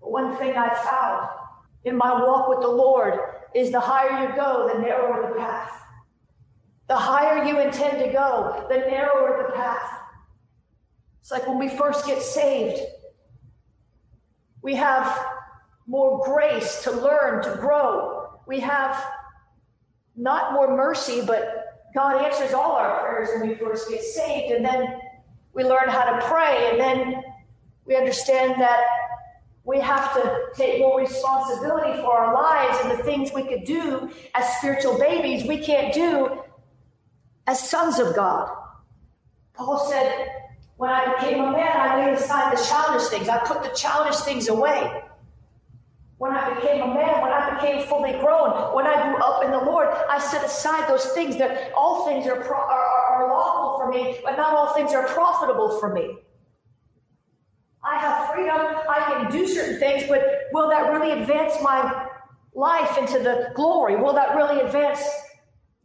But 0.00 0.12
one 0.12 0.36
thing 0.36 0.56
I 0.56 0.72
found 0.76 1.30
in 1.82 1.96
my 1.96 2.12
walk 2.12 2.48
with 2.48 2.60
the 2.60 2.68
Lord 2.68 3.18
is 3.52 3.72
the 3.72 3.80
higher 3.80 4.28
you 4.28 4.36
go, 4.36 4.70
the 4.72 4.80
narrower 4.80 5.28
the 5.28 5.34
path. 5.40 5.72
The 6.86 6.94
higher 6.94 7.42
you 7.42 7.58
intend 7.58 7.98
to 7.98 8.12
go, 8.12 8.64
the 8.70 8.76
narrower 8.76 9.44
the 9.44 9.56
path. 9.56 10.03
It's 11.24 11.30
like 11.30 11.48
when 11.48 11.58
we 11.58 11.70
first 11.70 12.04
get 12.04 12.20
saved, 12.20 12.82
we 14.60 14.74
have 14.74 15.26
more 15.86 16.22
grace 16.22 16.82
to 16.82 16.90
learn, 16.90 17.42
to 17.44 17.56
grow. 17.62 18.40
We 18.46 18.60
have 18.60 19.02
not 20.16 20.52
more 20.52 20.76
mercy, 20.76 21.22
but 21.26 21.80
God 21.94 22.22
answers 22.22 22.52
all 22.52 22.72
our 22.72 23.00
prayers 23.00 23.30
when 23.32 23.48
we 23.48 23.54
first 23.54 23.88
get 23.88 24.02
saved. 24.02 24.52
And 24.52 24.62
then 24.62 24.98
we 25.54 25.64
learn 25.64 25.88
how 25.88 26.04
to 26.14 26.26
pray. 26.26 26.68
And 26.72 26.78
then 26.78 27.22
we 27.86 27.96
understand 27.96 28.60
that 28.60 28.84
we 29.64 29.80
have 29.80 30.12
to 30.12 30.48
take 30.54 30.78
more 30.78 31.00
responsibility 31.00 32.02
for 32.02 32.18
our 32.18 32.34
lives 32.34 32.80
and 32.82 32.90
the 32.98 33.02
things 33.02 33.32
we 33.32 33.44
could 33.44 33.64
do 33.64 34.10
as 34.34 34.46
spiritual 34.58 34.98
babies, 34.98 35.48
we 35.48 35.56
can't 35.56 35.94
do 35.94 36.42
as 37.46 37.66
sons 37.66 37.98
of 37.98 38.14
God. 38.14 38.54
Paul 39.54 39.88
said, 39.90 40.43
When 40.76 40.90
I 40.90 41.14
became 41.14 41.42
a 41.42 41.52
man, 41.52 41.76
I 41.76 42.04
laid 42.04 42.14
aside 42.14 42.56
the 42.56 42.62
childish 42.62 43.08
things, 43.08 43.28
I 43.28 43.38
put 43.38 43.62
the 43.62 43.70
childish 43.70 44.16
things 44.20 44.48
away. 44.48 45.02
When 46.18 46.32
I 46.32 46.54
became 46.54 46.82
a 46.82 46.86
man, 46.86 47.22
when 47.22 47.32
I 47.32 47.54
became 47.54 47.86
fully 47.86 48.12
grown, 48.12 48.74
when 48.74 48.86
I 48.86 49.02
grew 49.02 49.16
up 49.18 49.44
in 49.44 49.50
the 49.50 49.58
Lord, 49.58 49.88
I 50.08 50.18
set 50.18 50.44
aside 50.44 50.88
those 50.88 51.06
things 51.06 51.36
that 51.38 51.72
all 51.76 52.06
things 52.06 52.26
are, 52.26 52.36
pro- 52.36 52.56
are, 52.56 53.04
are, 53.10 53.28
lawful 53.28 53.78
for 53.78 53.90
me, 53.90 54.18
but 54.24 54.36
not 54.36 54.54
all 54.54 54.74
things 54.74 54.92
are 54.92 55.06
profitable 55.08 55.78
for 55.78 55.92
me. 55.92 56.18
I 57.82 57.98
have 57.98 58.32
freedom. 58.32 58.56
I 58.56 59.04
can 59.08 59.30
do 59.30 59.46
certain 59.46 59.78
things, 59.78 60.04
but 60.08 60.22
will 60.52 60.68
that 60.70 60.90
really 60.92 61.20
advance 61.20 61.54
my 61.62 62.08
life 62.54 62.96
into 62.96 63.18
the 63.18 63.50
glory? 63.54 63.96
Will 63.96 64.14
that 64.14 64.34
really 64.36 64.60
advance 64.60 65.02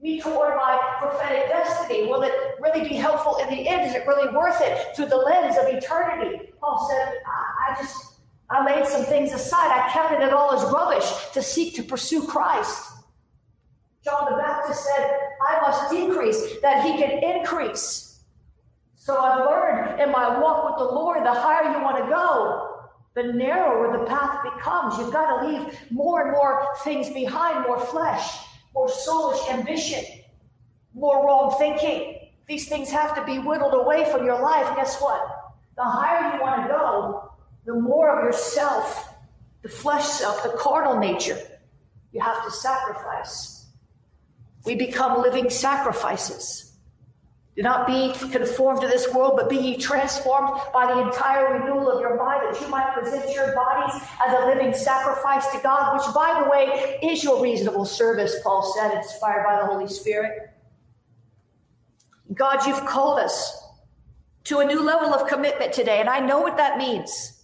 me 0.02 0.22
toward 0.22 0.56
my 0.56 0.80
prophetic 1.00 1.50
destiny? 1.50 2.08
Will 2.08 2.22
it 2.24 2.34
really 2.60 2.88
be 2.88 2.96
helpful 2.96 3.38
in 3.38 3.50
the 3.50 3.68
end? 3.68 3.90
Is 3.90 3.96
it 3.96 4.08
really 4.08 4.34
worth 4.34 4.62
it 4.62 4.96
through 4.96 5.08
the 5.08 5.18
lens 5.18 5.58
of 5.58 5.68
eternity? 5.68 6.52
Paul 6.60 6.90
said, 6.90 7.16
I, 7.26 7.72
I 7.74 7.82
just, 7.82 8.20
I 8.50 8.66
laid 8.66 8.88
some 8.88 9.04
things 9.04 9.34
aside. 9.34 9.72
I 9.72 9.90
counted 9.92 10.26
it 10.26 10.34
all 10.34 10.54
as 10.54 10.64
rubbish 10.72 11.32
to 11.34 11.42
seek 11.42 11.76
to 11.76 11.84
pursue 11.84 12.26
Christ. 12.26 12.94
John 14.04 14.32
the 14.32 14.38
Baptist 14.38 14.86
said, 14.96 15.18
I 15.50 15.62
must 15.62 15.92
decrease 15.92 16.62
that 16.62 16.86
he 16.86 16.98
can 16.98 17.22
increase. 17.22 18.22
So 18.96 19.18
I've 19.18 19.46
learned 19.46 20.00
in 20.00 20.12
my 20.12 20.40
walk 20.40 20.66
with 20.70 20.88
the 20.88 20.94
Lord, 20.94 21.26
the 21.26 21.34
higher 21.34 21.76
you 21.76 21.84
want 21.84 21.98
to 21.98 22.10
go, 22.10 22.70
the 23.16 23.34
narrower 23.34 23.98
the 23.98 24.06
path 24.06 24.44
becomes. 24.44 24.98
You've 24.98 25.12
got 25.12 25.42
to 25.42 25.48
leave 25.48 25.78
more 25.90 26.22
and 26.22 26.32
more 26.32 26.68
things 26.84 27.10
behind, 27.10 27.66
more 27.66 27.80
flesh, 27.80 28.38
more 28.74 28.88
soulish 28.88 29.50
ambition, 29.52 30.04
more 30.94 31.26
wrong 31.26 31.56
thinking. 31.58 32.32
These 32.48 32.68
things 32.68 32.90
have 32.92 33.16
to 33.16 33.24
be 33.24 33.40
whittled 33.40 33.74
away 33.74 34.10
from 34.12 34.26
your 34.26 34.42
life. 34.42 34.76
Guess 34.76 35.00
what? 35.02 35.22
The 35.76 35.84
higher 35.84 36.36
you 36.36 36.42
want 36.42 36.64
to 36.64 36.68
go, 36.68 37.32
the 37.66 37.74
more 37.74 38.18
of 38.18 38.26
yourself, 38.26 39.14
the 39.62 39.70
flesh 39.70 40.06
self, 40.06 40.44
the 40.44 40.58
carnal 40.58 41.00
nature, 41.00 41.38
you 42.12 42.22
have 42.22 42.44
to 42.44 42.52
sacrifice. 42.52 43.68
We 44.66 44.76
become 44.76 45.22
living 45.22 45.50
sacrifices. 45.50 46.69
Do 47.60 47.64
not 47.64 47.86
be 47.88 48.14
conformed 48.32 48.80
to 48.84 48.88
this 48.88 49.14
world, 49.14 49.34
but 49.36 49.50
be 49.50 49.58
ye 49.58 49.76
transformed 49.76 50.62
by 50.74 50.94
the 50.94 51.02
entire 51.02 51.60
renewal 51.60 51.92
of 51.92 52.00
your 52.00 52.16
mind, 52.16 52.44
that 52.44 52.62
you 52.62 52.70
might 52.70 52.94
present 52.94 53.36
your 53.36 53.54
bodies 53.54 54.02
as 54.26 54.34
a 54.34 54.46
living 54.46 54.74
sacrifice 54.74 55.46
to 55.48 55.60
God, 55.62 55.94
which, 55.94 56.16
by 56.16 56.42
the 56.42 56.50
way, 56.50 56.98
is 57.04 57.22
your 57.22 57.44
reasonable 57.44 57.84
service, 57.84 58.34
Paul 58.44 58.64
said, 58.78 58.96
inspired 58.96 59.44
by 59.44 59.60
the 59.60 59.66
Holy 59.66 59.90
Spirit. 59.90 60.52
God, 62.34 62.66
you've 62.66 62.86
called 62.86 63.20
us 63.20 63.62
to 64.46 64.60
a 64.60 64.66
new 64.66 64.82
level 64.82 65.14
of 65.14 65.28
commitment 65.28 65.74
today, 65.74 66.00
and 66.00 66.08
I 66.08 66.22
know 66.22 66.40
what 66.40 66.56
that 66.56 66.78
means. 66.78 67.44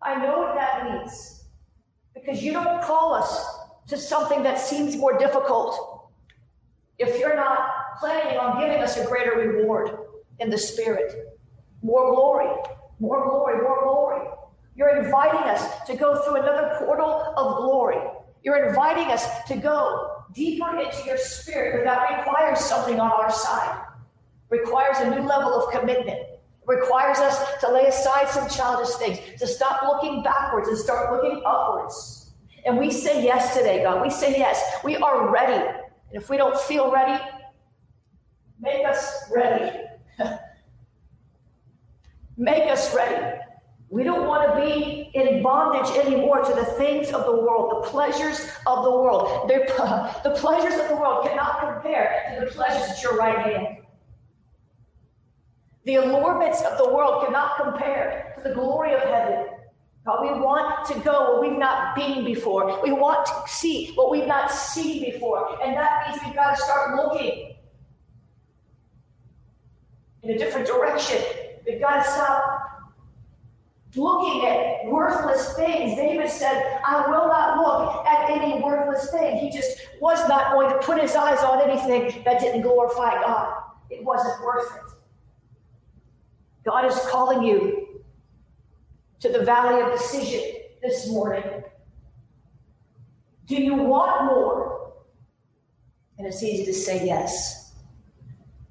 I 0.00 0.14
know 0.14 0.42
what 0.42 0.54
that 0.54 0.84
means 0.84 1.42
because 2.14 2.40
you 2.40 2.52
don't 2.52 2.80
call 2.84 3.14
us 3.14 3.46
to 3.88 3.96
something 3.96 4.44
that 4.44 4.60
seems 4.60 4.96
more 4.96 5.18
difficult 5.18 6.12
if 7.00 7.18
you're 7.18 7.34
not 7.34 7.69
planning 7.98 8.38
on 8.38 8.60
giving 8.60 8.82
us 8.82 8.96
a 8.96 9.04
greater 9.06 9.32
reward 9.32 9.90
in 10.38 10.50
the 10.50 10.58
Spirit. 10.58 11.38
More 11.82 12.14
glory, 12.14 12.50
more 12.98 13.28
glory, 13.28 13.62
more 13.62 13.82
glory. 13.82 14.28
You're 14.76 15.04
inviting 15.04 15.48
us 15.48 15.84
to 15.86 15.96
go 15.96 16.22
through 16.22 16.36
another 16.36 16.76
portal 16.78 17.34
of 17.36 17.56
glory. 17.56 17.98
You're 18.42 18.68
inviting 18.68 19.10
us 19.12 19.26
to 19.48 19.56
go 19.56 20.24
deeper 20.34 20.78
into 20.78 21.04
your 21.04 21.18
spirit, 21.18 21.76
but 21.76 21.84
that 21.84 22.18
requires 22.18 22.60
something 22.60 22.98
on 22.98 23.10
our 23.10 23.30
side. 23.30 23.84
Requires 24.48 24.98
a 25.00 25.10
new 25.10 25.26
level 25.26 25.54
of 25.54 25.72
commitment. 25.72 26.18
Requires 26.66 27.18
us 27.18 27.60
to 27.60 27.72
lay 27.72 27.86
aside 27.86 28.28
some 28.28 28.48
childish 28.48 28.94
things, 28.96 29.18
to 29.38 29.46
stop 29.46 29.82
looking 29.82 30.22
backwards 30.22 30.68
and 30.68 30.78
start 30.78 31.12
looking 31.12 31.42
upwards. 31.44 32.32
And 32.64 32.78
we 32.78 32.90
say 32.90 33.24
yes 33.24 33.56
today, 33.56 33.82
God. 33.82 34.02
We 34.02 34.10
say 34.10 34.36
yes. 34.36 34.62
We 34.84 34.96
are 34.96 35.30
ready. 35.30 35.66
And 36.12 36.22
if 36.22 36.28
we 36.28 36.36
don't 36.36 36.58
feel 36.60 36.92
ready, 36.92 37.22
Make 38.60 38.86
us 38.86 39.30
ready. 39.34 39.78
Make 42.36 42.70
us 42.70 42.94
ready. 42.94 43.38
We 43.88 44.04
don't 44.04 44.26
want 44.26 44.48
to 44.48 44.64
be 44.64 45.10
in 45.14 45.42
bondage 45.42 45.90
anymore 45.96 46.44
to 46.44 46.54
the 46.54 46.64
things 46.64 47.10
of 47.10 47.26
the 47.26 47.32
world, 47.32 47.84
the 47.84 47.88
pleasures 47.88 48.48
of 48.66 48.84
the 48.84 48.90
world. 48.90 49.48
They're, 49.48 49.66
the 50.24 50.36
pleasures 50.36 50.78
of 50.78 50.88
the 50.88 50.96
world 50.96 51.26
cannot 51.26 51.60
compare 51.60 52.36
to 52.38 52.44
the 52.44 52.52
pleasures 52.52 52.88
at 52.88 53.02
your 53.02 53.16
right 53.16 53.38
hand. 53.38 53.78
The 55.84 55.96
allurements 55.96 56.62
of 56.62 56.78
the 56.78 56.94
world 56.94 57.24
cannot 57.24 57.56
compare 57.56 58.34
to 58.36 58.48
the 58.48 58.54
glory 58.54 58.92
of 58.94 59.00
heaven. 59.00 59.46
God, 60.06 60.22
we 60.22 60.40
want 60.40 60.86
to 60.86 60.98
go 61.00 61.40
where 61.40 61.50
we've 61.50 61.58
not 61.58 61.96
been 61.96 62.24
before. 62.24 62.80
We 62.82 62.92
want 62.92 63.26
to 63.26 63.32
see 63.48 63.92
what 63.94 64.10
we've 64.10 64.26
not 64.26 64.50
seen 64.52 65.10
before. 65.10 65.58
And 65.62 65.76
that 65.76 66.08
means 66.08 66.22
we've 66.24 66.34
got 66.34 66.56
to 66.56 66.62
start 66.62 66.94
looking 66.96 67.49
in 70.22 70.30
a 70.30 70.38
different 70.38 70.66
direction. 70.66 71.22
We've 71.66 71.80
got 71.80 72.04
to 72.04 72.10
stop 72.10 72.70
looking 73.94 74.46
at 74.46 74.86
worthless 74.86 75.54
things. 75.54 75.96
David 75.96 76.30
said, 76.30 76.80
I 76.86 77.08
will 77.08 77.28
not 77.28 77.58
look 77.58 78.06
at 78.06 78.30
any 78.30 78.62
worthless 78.62 79.10
thing. 79.10 79.36
He 79.38 79.50
just 79.50 79.80
was 80.00 80.26
not 80.28 80.52
going 80.52 80.70
to 80.70 80.78
put 80.78 81.00
his 81.00 81.14
eyes 81.14 81.40
on 81.40 81.68
anything 81.68 82.22
that 82.24 82.40
didn't 82.40 82.62
glorify 82.62 83.20
God. 83.22 83.62
It 83.90 84.04
wasn't 84.04 84.40
worth 84.44 84.70
it. 84.76 84.92
God 86.64 86.84
is 86.84 86.98
calling 87.08 87.42
you 87.42 88.02
to 89.20 89.28
the 89.28 89.44
valley 89.44 89.80
of 89.82 89.92
decision 89.92 90.40
this 90.82 91.08
morning. 91.08 91.42
Do 93.46 93.56
you 93.56 93.74
want 93.74 94.26
more? 94.26 94.92
And 96.18 96.26
it's 96.26 96.42
easy 96.42 96.64
to 96.66 96.72
say 96.72 97.04
yes. 97.06 97.59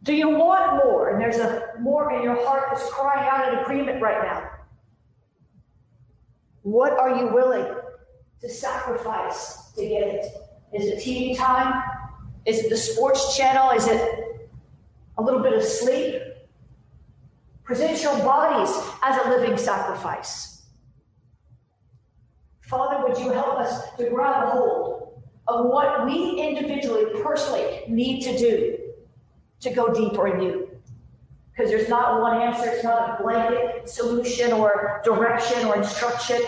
Do 0.04 0.14
you 0.14 0.30
want 0.30 0.84
more? 0.84 1.10
And 1.10 1.22
there's 1.22 1.38
a 1.38 1.74
more 1.80 2.14
in 2.14 2.24
your 2.24 2.44
heart 2.46 2.70
that's 2.72 2.90
crying 2.90 3.28
out 3.28 3.54
in 3.54 3.60
agreement 3.60 4.02
right 4.02 4.24
now. 4.24 4.50
What 6.62 6.98
are 6.98 7.18
you 7.18 7.34
willing 7.34 7.76
to 8.42 8.50
sacrifice 8.50 9.72
to 9.74 9.82
get 9.82 10.04
it? 10.04 10.26
Is 10.74 10.86
it 10.86 11.00
TV 11.00 11.38
time? 11.38 11.84
Is 12.46 12.60
it 12.60 12.70
the 12.70 12.78
sports 12.78 13.36
channel? 13.36 13.72
Is 13.72 13.88
it 13.88 14.48
a 15.18 15.22
little 15.22 15.42
bit 15.42 15.54
of 15.54 15.64
sleep? 15.64 16.22
Present 17.64 18.02
your 18.02 18.18
bodies 18.20 18.76
as 19.04 19.26
a 19.26 19.30
living 19.30 19.58
sacrifice. 19.58 20.64
Father, 22.62 23.06
would 23.06 23.18
you 23.18 23.32
help 23.32 23.60
us 23.60 23.96
to 23.98 24.10
grab 24.10 24.50
hold 24.50 25.22
of 25.48 25.66
what 25.66 26.06
we 26.06 26.40
individually, 26.40 27.06
personally 27.22 27.84
need 27.88 28.22
to 28.22 28.38
do 28.38 28.79
to 29.62 29.70
go 29.70 29.94
deeper 29.94 30.28
in 30.28 30.42
you? 30.42 30.70
Because 31.52 31.72
there's 31.72 31.90
not 31.90 32.22
one 32.22 32.42
answer, 32.42 32.70
it's 32.70 32.84
not 32.84 33.20
a 33.20 33.24
blanket 33.24 33.90
solution 33.90 34.54
or 34.54 35.02
direction 35.04 35.66
or 35.66 35.76
instruction. 35.76 36.42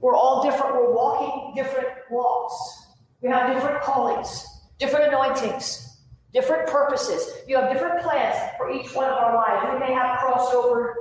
We're 0.00 0.16
all 0.16 0.42
different, 0.42 0.74
we're 0.74 0.92
walking 0.92 1.54
different 1.54 1.88
walks. 2.10 2.86
We 3.20 3.28
have 3.28 3.54
different 3.54 3.82
callings, 3.82 4.44
different 4.78 5.06
anointings, 5.06 5.98
different 6.32 6.68
purposes. 6.68 7.32
You 7.46 7.56
have 7.56 7.72
different 7.72 8.02
plans 8.02 8.36
for 8.56 8.72
each 8.72 8.92
one 8.94 9.08
of 9.08 9.12
our 9.12 9.34
lives. 9.34 9.72
We 9.72 9.78
may 9.78 9.92
have 9.92 10.18
crossover. 10.18 10.94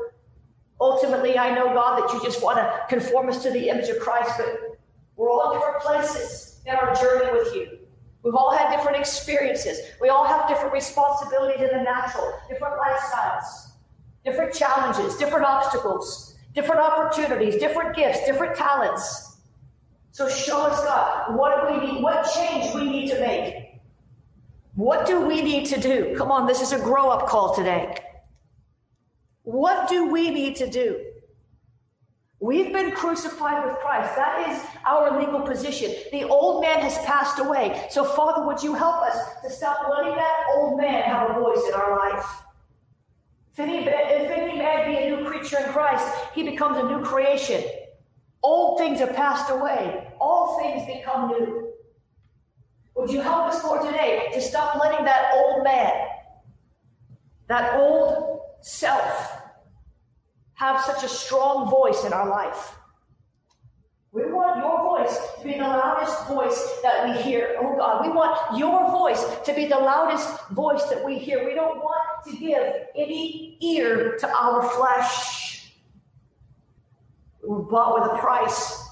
Ultimately, 0.79 1.39
I 1.39 1.55
know, 1.55 1.73
God, 1.73 2.01
that 2.01 2.13
you 2.13 2.23
just 2.23 2.43
want 2.43 2.57
to 2.57 2.85
conform 2.89 3.29
us 3.29 3.41
to 3.41 3.49
the 3.49 3.69
image 3.69 3.89
of 3.89 3.99
Christ, 3.99 4.33
but 4.37 4.77
we're 5.15 5.31
all 5.31 5.51
in 5.51 5.57
different 5.57 5.81
places 5.81 6.61
in 6.67 6.75
our 6.75 6.93
journey 6.93 7.31
with 7.31 7.55
you. 7.55 7.79
We've 8.23 8.35
all 8.35 8.55
had 8.55 8.75
different 8.75 8.97
experiences. 8.97 9.79
We 9.99 10.09
all 10.09 10.25
have 10.25 10.47
different 10.47 10.73
responsibilities 10.73 11.61
in 11.61 11.77
the 11.77 11.83
natural, 11.83 12.33
different 12.47 12.75
lifestyles, 12.75 13.71
different 14.23 14.53
challenges, 14.53 15.17
different 15.17 15.45
obstacles, 15.45 16.35
different 16.53 16.81
opportunities, 16.81 17.55
different 17.55 17.95
gifts, 17.95 18.25
different 18.25 18.55
talents. 18.55 19.37
So 20.11 20.29
show 20.29 20.61
us, 20.61 20.83
God, 20.83 21.35
what 21.35 21.67
do 21.67 21.73
we 21.73 21.93
need, 21.93 22.03
what 22.03 22.29
change 22.33 22.73
we 22.75 22.89
need 22.89 23.09
to 23.09 23.19
make. 23.19 23.55
What 24.75 25.05
do 25.05 25.25
we 25.25 25.41
need 25.41 25.65
to 25.67 25.79
do? 25.79 26.15
Come 26.17 26.31
on, 26.31 26.47
this 26.47 26.61
is 26.61 26.71
a 26.73 26.79
grow 26.79 27.09
up 27.09 27.27
call 27.27 27.55
today. 27.55 27.95
What 29.43 29.89
do 29.89 30.11
we 30.11 30.29
need 30.29 30.55
to 30.57 30.69
do? 30.69 31.10
We've 32.41 32.73
been 32.73 32.91
crucified 32.91 33.63
with 33.63 33.75
Christ. 33.77 34.15
That 34.15 34.49
is 34.49 34.65
our 34.83 35.19
legal 35.19 35.41
position. 35.41 35.93
The 36.11 36.23
old 36.23 36.63
man 36.63 36.79
has 36.79 36.97
passed 37.05 37.37
away. 37.37 37.85
So, 37.91 38.03
Father, 38.03 38.47
would 38.47 38.63
you 38.63 38.73
help 38.73 39.03
us 39.03 39.15
to 39.43 39.49
stop 39.51 39.87
letting 39.87 40.15
that 40.15 40.45
old 40.55 40.75
man 40.75 41.03
have 41.03 41.29
a 41.29 41.33
voice 41.39 41.61
in 41.67 41.75
our 41.75 41.99
life? 41.99 42.25
If 43.53 43.59
any, 43.59 43.85
if 43.85 44.31
any 44.31 44.57
man 44.57 44.89
be 44.89 44.97
a 44.97 45.15
new 45.15 45.29
creature 45.29 45.59
in 45.59 45.71
Christ, 45.71 46.03
he 46.33 46.41
becomes 46.41 46.77
a 46.77 46.83
new 46.83 47.03
creation. 47.05 47.63
Old 48.41 48.79
things 48.79 48.99
have 49.01 49.15
passed 49.15 49.51
away, 49.51 50.11
all 50.19 50.57
things 50.59 50.87
become 50.87 51.27
new. 51.27 51.73
Would 52.95 53.11
you 53.11 53.21
help 53.21 53.53
us, 53.53 53.63
Lord, 53.63 53.83
today 53.83 54.31
to 54.33 54.41
stop 54.41 54.81
letting 54.81 55.05
that 55.05 55.31
old 55.35 55.63
man, 55.63 55.91
that 57.47 57.75
old 57.75 58.39
self, 58.61 59.40
have 60.61 60.79
such 60.79 61.03
a 61.03 61.09
strong 61.09 61.67
voice 61.71 62.05
in 62.05 62.13
our 62.13 62.29
life. 62.29 62.75
We 64.11 64.31
want 64.31 64.57
your 64.59 64.77
voice 64.91 65.17
to 65.39 65.43
be 65.43 65.53
the 65.53 65.63
loudest 65.63 66.27
voice 66.27 66.79
that 66.83 67.07
we 67.07 67.19
hear. 67.23 67.55
Oh 67.59 67.75
God, 67.75 68.05
we 68.05 68.13
want 68.13 68.59
your 68.59 68.91
voice 68.91 69.23
to 69.45 69.53
be 69.55 69.65
the 69.65 69.79
loudest 69.79 70.29
voice 70.49 70.83
that 70.91 71.03
we 71.03 71.17
hear. 71.17 71.47
We 71.47 71.55
don't 71.55 71.79
want 71.79 72.25
to 72.27 72.37
give 72.37 72.63
any 72.95 73.57
ear 73.59 74.17
to 74.19 74.27
our 74.29 74.61
flesh. 74.69 75.73
We're 77.41 77.63
bought 77.63 77.99
with 77.99 78.11
a 78.11 78.17
price. 78.19 78.90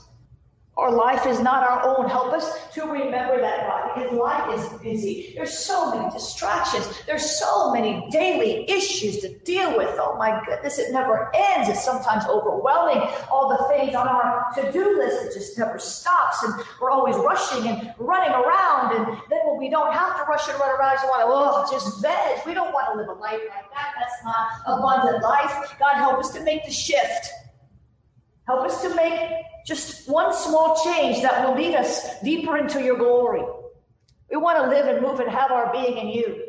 Life 0.89 1.27
is 1.27 1.39
not 1.39 1.63
our 1.63 1.86
own. 1.86 2.10
Help 2.10 2.34
us 2.34 2.67
to 2.74 2.84
remember 2.86 3.39
that, 3.39 3.67
God, 3.67 3.91
because 3.96 4.17
life 4.17 4.60
is 4.60 4.81
busy. 4.81 5.34
There's 5.36 5.56
so 5.58 5.93
many 5.93 6.10
distractions. 6.12 6.88
There's 7.06 7.39
so 7.39 7.71
many 7.71 8.08
daily 8.10 8.69
issues 8.69 9.19
to 9.19 9.38
deal 9.39 9.78
with. 9.78 9.95
Oh 9.99 10.15
my 10.17 10.41
goodness, 10.45 10.80
it 10.80 10.91
never 10.91 11.32
ends. 11.36 11.69
It's 11.69 11.84
sometimes 11.84 12.25
overwhelming. 12.25 13.08
All 13.32 13.49
the 13.49 13.63
things 13.69 13.95
on 13.95 14.08
our 14.08 14.45
to-do 14.56 14.97
list, 14.97 15.25
it 15.25 15.34
just 15.34 15.58
never 15.58 15.78
stops. 15.78 16.43
And 16.43 16.54
we're 16.82 16.91
always 16.91 17.15
rushing 17.17 17.67
and 17.67 17.93
running 17.99 18.32
around. 18.32 18.95
And 18.95 19.06
then 19.30 19.39
when 19.45 19.60
we 19.60 19.69
don't 19.69 19.93
have 19.93 20.17
to 20.17 20.23
rush 20.23 20.49
and 20.49 20.60
run 20.60 20.71
around, 20.71 20.97
we 21.04 21.10
want 21.10 21.21
to, 21.21 21.28
oh, 21.30 21.71
just 21.71 22.02
veg. 22.02 22.45
We 22.45 22.54
don't 22.54 22.73
want 22.73 22.88
to 22.91 22.97
live 22.97 23.10
a 23.10 23.19
life 23.19 23.41
like 23.49 23.71
that. 23.73 23.93
That's 23.99 24.23
not 24.23 24.49
a 24.65 24.80
abundant 24.80 25.23
life. 25.23 25.75
God, 25.78 25.95
help 25.95 26.19
us 26.19 26.32
to 26.32 26.43
make 26.43 26.65
the 26.65 26.71
shift. 26.71 27.30
Help 28.47 28.65
us 28.65 28.82
to 28.82 28.95
make 28.95 29.30
just 29.69 30.10
one 30.10 30.34
small 30.34 30.82
change 30.84 31.21
that 31.21 31.47
will 31.47 31.55
lead 31.55 31.75
us 31.75 32.19
deeper 32.21 32.58
into 32.58 32.82
your 32.82 32.97
glory. 32.97 33.43
We 34.29 34.38
want 34.38 34.58
to 34.58 34.67
live 34.67 34.88
and 34.88 35.01
move 35.01 35.19
and 35.19 35.29
have 35.29 35.51
our 35.51 35.71
being 35.71 35.97
in 35.97 36.08
you. 36.08 36.43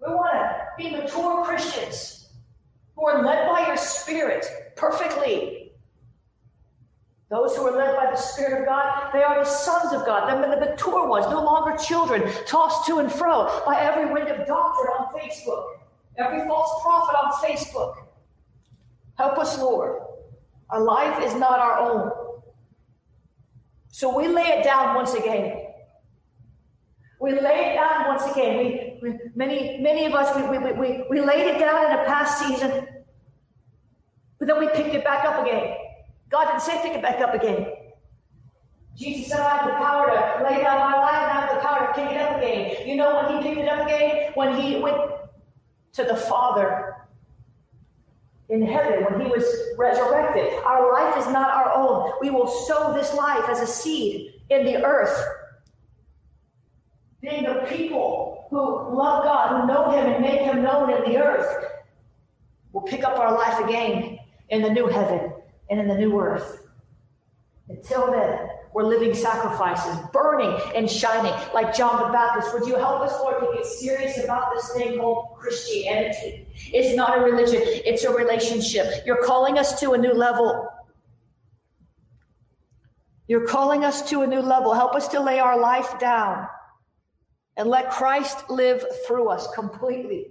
We 0.00 0.14
want 0.14 0.32
to 0.32 0.66
be 0.78 0.90
mature 0.90 1.44
Christians 1.44 2.28
who 2.94 3.06
are 3.06 3.22
led 3.24 3.48
by 3.48 3.66
your 3.66 3.76
Spirit 3.76 4.46
perfectly. 4.76 5.72
Those 7.30 7.56
who 7.56 7.66
are 7.66 7.76
led 7.76 7.96
by 7.96 8.10
the 8.10 8.16
Spirit 8.16 8.62
of 8.62 8.66
God, 8.66 9.12
they 9.12 9.22
are 9.22 9.38
the 9.42 9.50
sons 9.50 9.92
of 9.92 10.06
God. 10.06 10.28
Them 10.28 10.48
the 10.50 10.56
mature 10.56 11.08
ones, 11.08 11.26
no 11.26 11.44
longer 11.44 11.76
children, 11.82 12.22
tossed 12.46 12.86
to 12.86 12.98
and 12.98 13.10
fro 13.10 13.62
by 13.66 13.80
every 13.80 14.12
wind 14.12 14.28
of 14.28 14.46
doctrine 14.46 14.92
on 14.98 15.12
Facebook, 15.14 15.78
every 16.16 16.46
false 16.46 16.82
prophet 16.82 17.16
on 17.16 17.32
Facebook. 17.32 18.06
Help 19.16 19.38
us, 19.38 19.58
Lord. 19.58 20.09
Our 20.72 20.82
life 20.82 21.24
is 21.24 21.34
not 21.34 21.58
our 21.58 21.78
own. 21.78 22.12
So 23.88 24.16
we 24.16 24.28
lay 24.28 24.46
it 24.58 24.64
down 24.64 24.94
once 24.94 25.14
again. 25.14 25.66
We 27.20 27.32
lay 27.32 27.70
it 27.70 27.74
down 27.74 28.08
once 28.08 28.24
again. 28.30 28.58
We, 28.58 28.98
we 29.02 29.18
many 29.34 29.78
many 29.78 30.06
of 30.06 30.14
us 30.14 30.34
we, 30.34 30.42
we, 30.58 30.72
we, 30.72 31.04
we 31.10 31.20
laid 31.20 31.46
it 31.46 31.58
down 31.58 31.86
in 31.86 31.98
a 31.98 32.04
past 32.04 32.38
season, 32.38 32.86
but 34.38 34.48
then 34.48 34.58
we 34.58 34.68
picked 34.68 34.94
it 34.94 35.04
back 35.04 35.24
up 35.24 35.44
again. 35.44 35.76
God 36.30 36.46
didn't 36.46 36.62
say 36.62 36.80
pick 36.82 36.92
it 36.92 37.02
back 37.02 37.20
up 37.20 37.34
again. 37.34 37.66
Jesus 38.96 39.30
said, 39.30 39.40
I 39.40 39.56
have 39.56 39.66
the 39.66 39.76
power 39.76 40.06
to 40.06 40.44
lay 40.44 40.62
down 40.62 40.78
my 40.78 40.96
life 40.96 41.22
and 41.22 41.32
I 41.32 41.40
have 41.40 41.54
the 41.54 41.60
power 41.60 41.86
to 41.86 41.92
pick 41.94 42.10
it 42.12 42.20
up 42.20 42.36
again. 42.38 42.88
You 42.88 42.96
know 42.96 43.16
when 43.16 43.42
he 43.42 43.48
picked 43.48 43.60
it 43.60 43.68
up 43.68 43.86
again? 43.86 44.32
When 44.34 44.60
he 44.60 44.78
went 44.78 44.96
to 45.94 46.04
the 46.04 46.16
Father 46.16 46.89
in 48.50 48.62
heaven 48.62 49.04
when 49.04 49.20
he 49.20 49.26
was 49.26 49.44
resurrected. 49.78 50.52
Our 50.64 50.92
life 50.92 51.16
is 51.18 51.26
not 51.32 51.50
our 51.50 51.72
own. 51.74 52.12
We 52.20 52.30
will 52.30 52.48
sow 52.48 52.92
this 52.92 53.14
life 53.14 53.48
as 53.48 53.60
a 53.60 53.66
seed 53.66 54.34
in 54.50 54.64
the 54.64 54.84
earth. 54.84 55.16
Being 57.22 57.44
the 57.44 57.66
people 57.68 58.46
who 58.50 58.58
love 58.96 59.24
God, 59.24 59.60
who 59.60 59.66
know 59.66 59.90
him 59.90 60.12
and 60.12 60.22
make 60.22 60.40
him 60.40 60.62
known 60.62 60.90
in 60.90 61.10
the 61.10 61.18
earth, 61.18 61.66
will 62.72 62.82
pick 62.82 63.04
up 63.04 63.18
our 63.18 63.32
life 63.32 63.64
again 63.64 64.18
in 64.48 64.62
the 64.62 64.70
new 64.70 64.86
heaven 64.86 65.32
and 65.70 65.80
in 65.80 65.88
the 65.88 65.96
new 65.96 66.18
earth. 66.20 66.62
Until 67.68 68.10
then, 68.10 68.49
we're 68.72 68.84
living 68.84 69.14
sacrifices, 69.14 69.96
burning 70.12 70.56
and 70.76 70.88
shining 70.88 71.32
like 71.52 71.74
John 71.74 72.06
the 72.06 72.12
Baptist. 72.12 72.54
Would 72.54 72.66
you 72.66 72.76
help 72.76 73.00
us, 73.00 73.12
Lord, 73.18 73.40
to 73.40 73.56
get 73.56 73.66
serious 73.66 74.22
about 74.22 74.54
this 74.54 74.72
thing 74.72 74.98
called 74.98 75.36
Christianity? 75.38 76.46
It's 76.72 76.96
not 76.96 77.18
a 77.18 77.20
religion, 77.22 77.60
it's 77.64 78.04
a 78.04 78.14
relationship. 78.14 79.04
You're 79.04 79.24
calling 79.24 79.58
us 79.58 79.80
to 79.80 79.92
a 79.92 79.98
new 79.98 80.12
level. 80.12 80.68
You're 83.26 83.46
calling 83.46 83.84
us 83.84 84.08
to 84.10 84.22
a 84.22 84.26
new 84.26 84.40
level. 84.40 84.74
Help 84.74 84.94
us 84.94 85.08
to 85.08 85.20
lay 85.20 85.40
our 85.40 85.58
life 85.58 85.98
down 85.98 86.46
and 87.56 87.68
let 87.68 87.90
Christ 87.90 88.50
live 88.50 88.84
through 89.06 89.28
us 89.28 89.48
completely. 89.54 90.28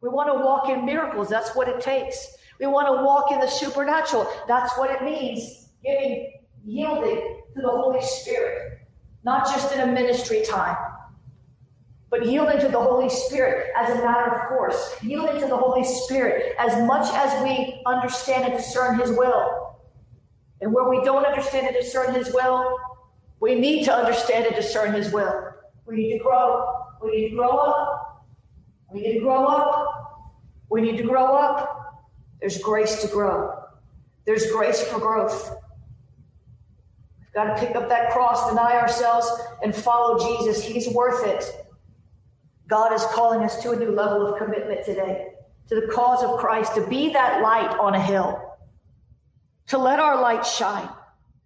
We 0.00 0.08
want 0.08 0.28
to 0.28 0.44
walk 0.44 0.68
in 0.68 0.84
miracles. 0.84 1.28
That's 1.28 1.54
what 1.56 1.68
it 1.68 1.80
takes. 1.80 2.36
We 2.60 2.66
want 2.66 2.86
to 2.88 3.04
walk 3.04 3.32
in 3.32 3.40
the 3.40 3.48
supernatural. 3.48 4.30
That's 4.46 4.76
what 4.78 4.90
it 4.90 5.02
means. 5.02 5.70
Giving 5.84 6.37
yielding 6.64 7.40
to 7.54 7.62
the 7.62 7.68
Holy 7.68 8.02
Spirit, 8.02 8.80
not 9.24 9.46
just 9.46 9.74
in 9.74 9.80
a 9.80 9.86
ministry 9.86 10.42
time, 10.44 10.76
but 12.10 12.24
yielding 12.24 12.58
to 12.60 12.68
the 12.68 12.80
Holy 12.80 13.08
Spirit 13.08 13.70
as 13.76 13.90
a 13.90 14.02
matter 14.02 14.34
of 14.34 14.48
course, 14.48 14.96
yielding 15.02 15.40
to 15.40 15.46
the 15.46 15.56
Holy 15.56 15.84
Spirit 15.84 16.54
as 16.58 16.86
much 16.86 17.12
as 17.14 17.42
we 17.42 17.82
understand 17.86 18.44
and 18.44 18.54
discern 18.54 18.98
His 18.98 19.10
will. 19.10 19.76
And 20.60 20.72
where 20.72 20.88
we 20.88 21.04
don't 21.04 21.24
understand 21.24 21.66
and 21.66 21.76
discern 21.76 22.14
His 22.14 22.32
will, 22.32 22.78
we 23.40 23.54
need 23.54 23.84
to 23.84 23.94
understand 23.94 24.46
and 24.46 24.56
discern 24.56 24.94
His 24.94 25.12
will. 25.12 25.52
We 25.86 25.96
need 25.96 26.18
to 26.18 26.24
grow. 26.24 26.86
We 27.02 27.10
need 27.10 27.28
to 27.30 27.36
grow 27.36 27.56
up. 27.56 28.26
We 28.92 29.00
need 29.02 29.14
to 29.14 29.20
grow 29.20 29.44
up. 29.44 29.98
We 30.70 30.80
need 30.80 30.96
to 30.96 31.02
grow 31.02 31.36
up. 31.36 32.08
There's 32.40 32.58
grace 32.58 33.02
to 33.02 33.08
grow. 33.08 33.54
There's 34.26 34.50
grace 34.50 34.82
for 34.82 34.98
growth. 34.98 35.56
Got 37.38 37.56
to 37.56 37.64
pick 37.64 37.76
up 37.76 37.88
that 37.88 38.10
cross, 38.10 38.48
deny 38.50 38.72
ourselves, 38.72 39.30
and 39.62 39.72
follow 39.72 40.18
Jesus. 40.18 40.60
He's 40.60 40.88
worth 40.88 41.24
it. 41.24 41.44
God 42.66 42.92
is 42.92 43.04
calling 43.12 43.44
us 43.44 43.62
to 43.62 43.70
a 43.70 43.76
new 43.76 43.92
level 43.92 44.26
of 44.26 44.40
commitment 44.40 44.84
today, 44.84 45.28
to 45.68 45.76
the 45.76 45.86
cause 45.86 46.24
of 46.24 46.40
Christ, 46.40 46.74
to 46.74 46.84
be 46.88 47.12
that 47.12 47.40
light 47.40 47.70
on 47.78 47.94
a 47.94 48.02
hill, 48.02 48.56
to 49.68 49.78
let 49.78 50.00
our 50.00 50.20
light 50.20 50.44
shine, 50.44 50.88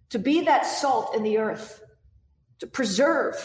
to 0.09 0.17
be 0.17 0.41
that 0.41 0.65
salt 0.65 1.15
in 1.15 1.21
the 1.21 1.37
earth, 1.37 1.83
to 2.57 2.65
preserve. 2.65 3.35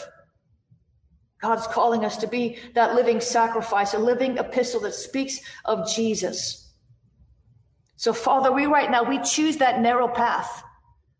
God's 1.39 1.67
calling 1.67 2.03
us 2.03 2.17
to 2.17 2.27
be 2.27 2.57
that 2.73 2.95
living 2.95 3.21
sacrifice, 3.21 3.93
a 3.93 3.99
living 3.99 4.39
epistle 4.39 4.81
that 4.81 4.95
speaks 4.95 5.39
of 5.65 5.87
Jesus. 5.87 6.73
So, 7.95 8.11
Father, 8.11 8.51
we 8.51 8.65
right 8.65 8.89
now, 8.89 9.03
we 9.03 9.19
choose 9.19 9.57
that 9.57 9.81
narrow 9.81 10.07
path 10.07 10.63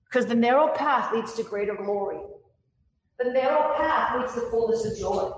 because 0.09 0.25
the 0.25 0.35
narrow 0.35 0.69
path 0.69 1.13
leads 1.13 1.33
to 1.33 1.43
greater 1.43 1.75
glory. 1.75 2.17
The 3.19 3.31
narrow 3.31 3.75
path 3.75 4.19
leads 4.19 4.33
to 4.33 4.41
fullness 4.49 4.85
of 4.85 4.97
joy. 4.97 5.31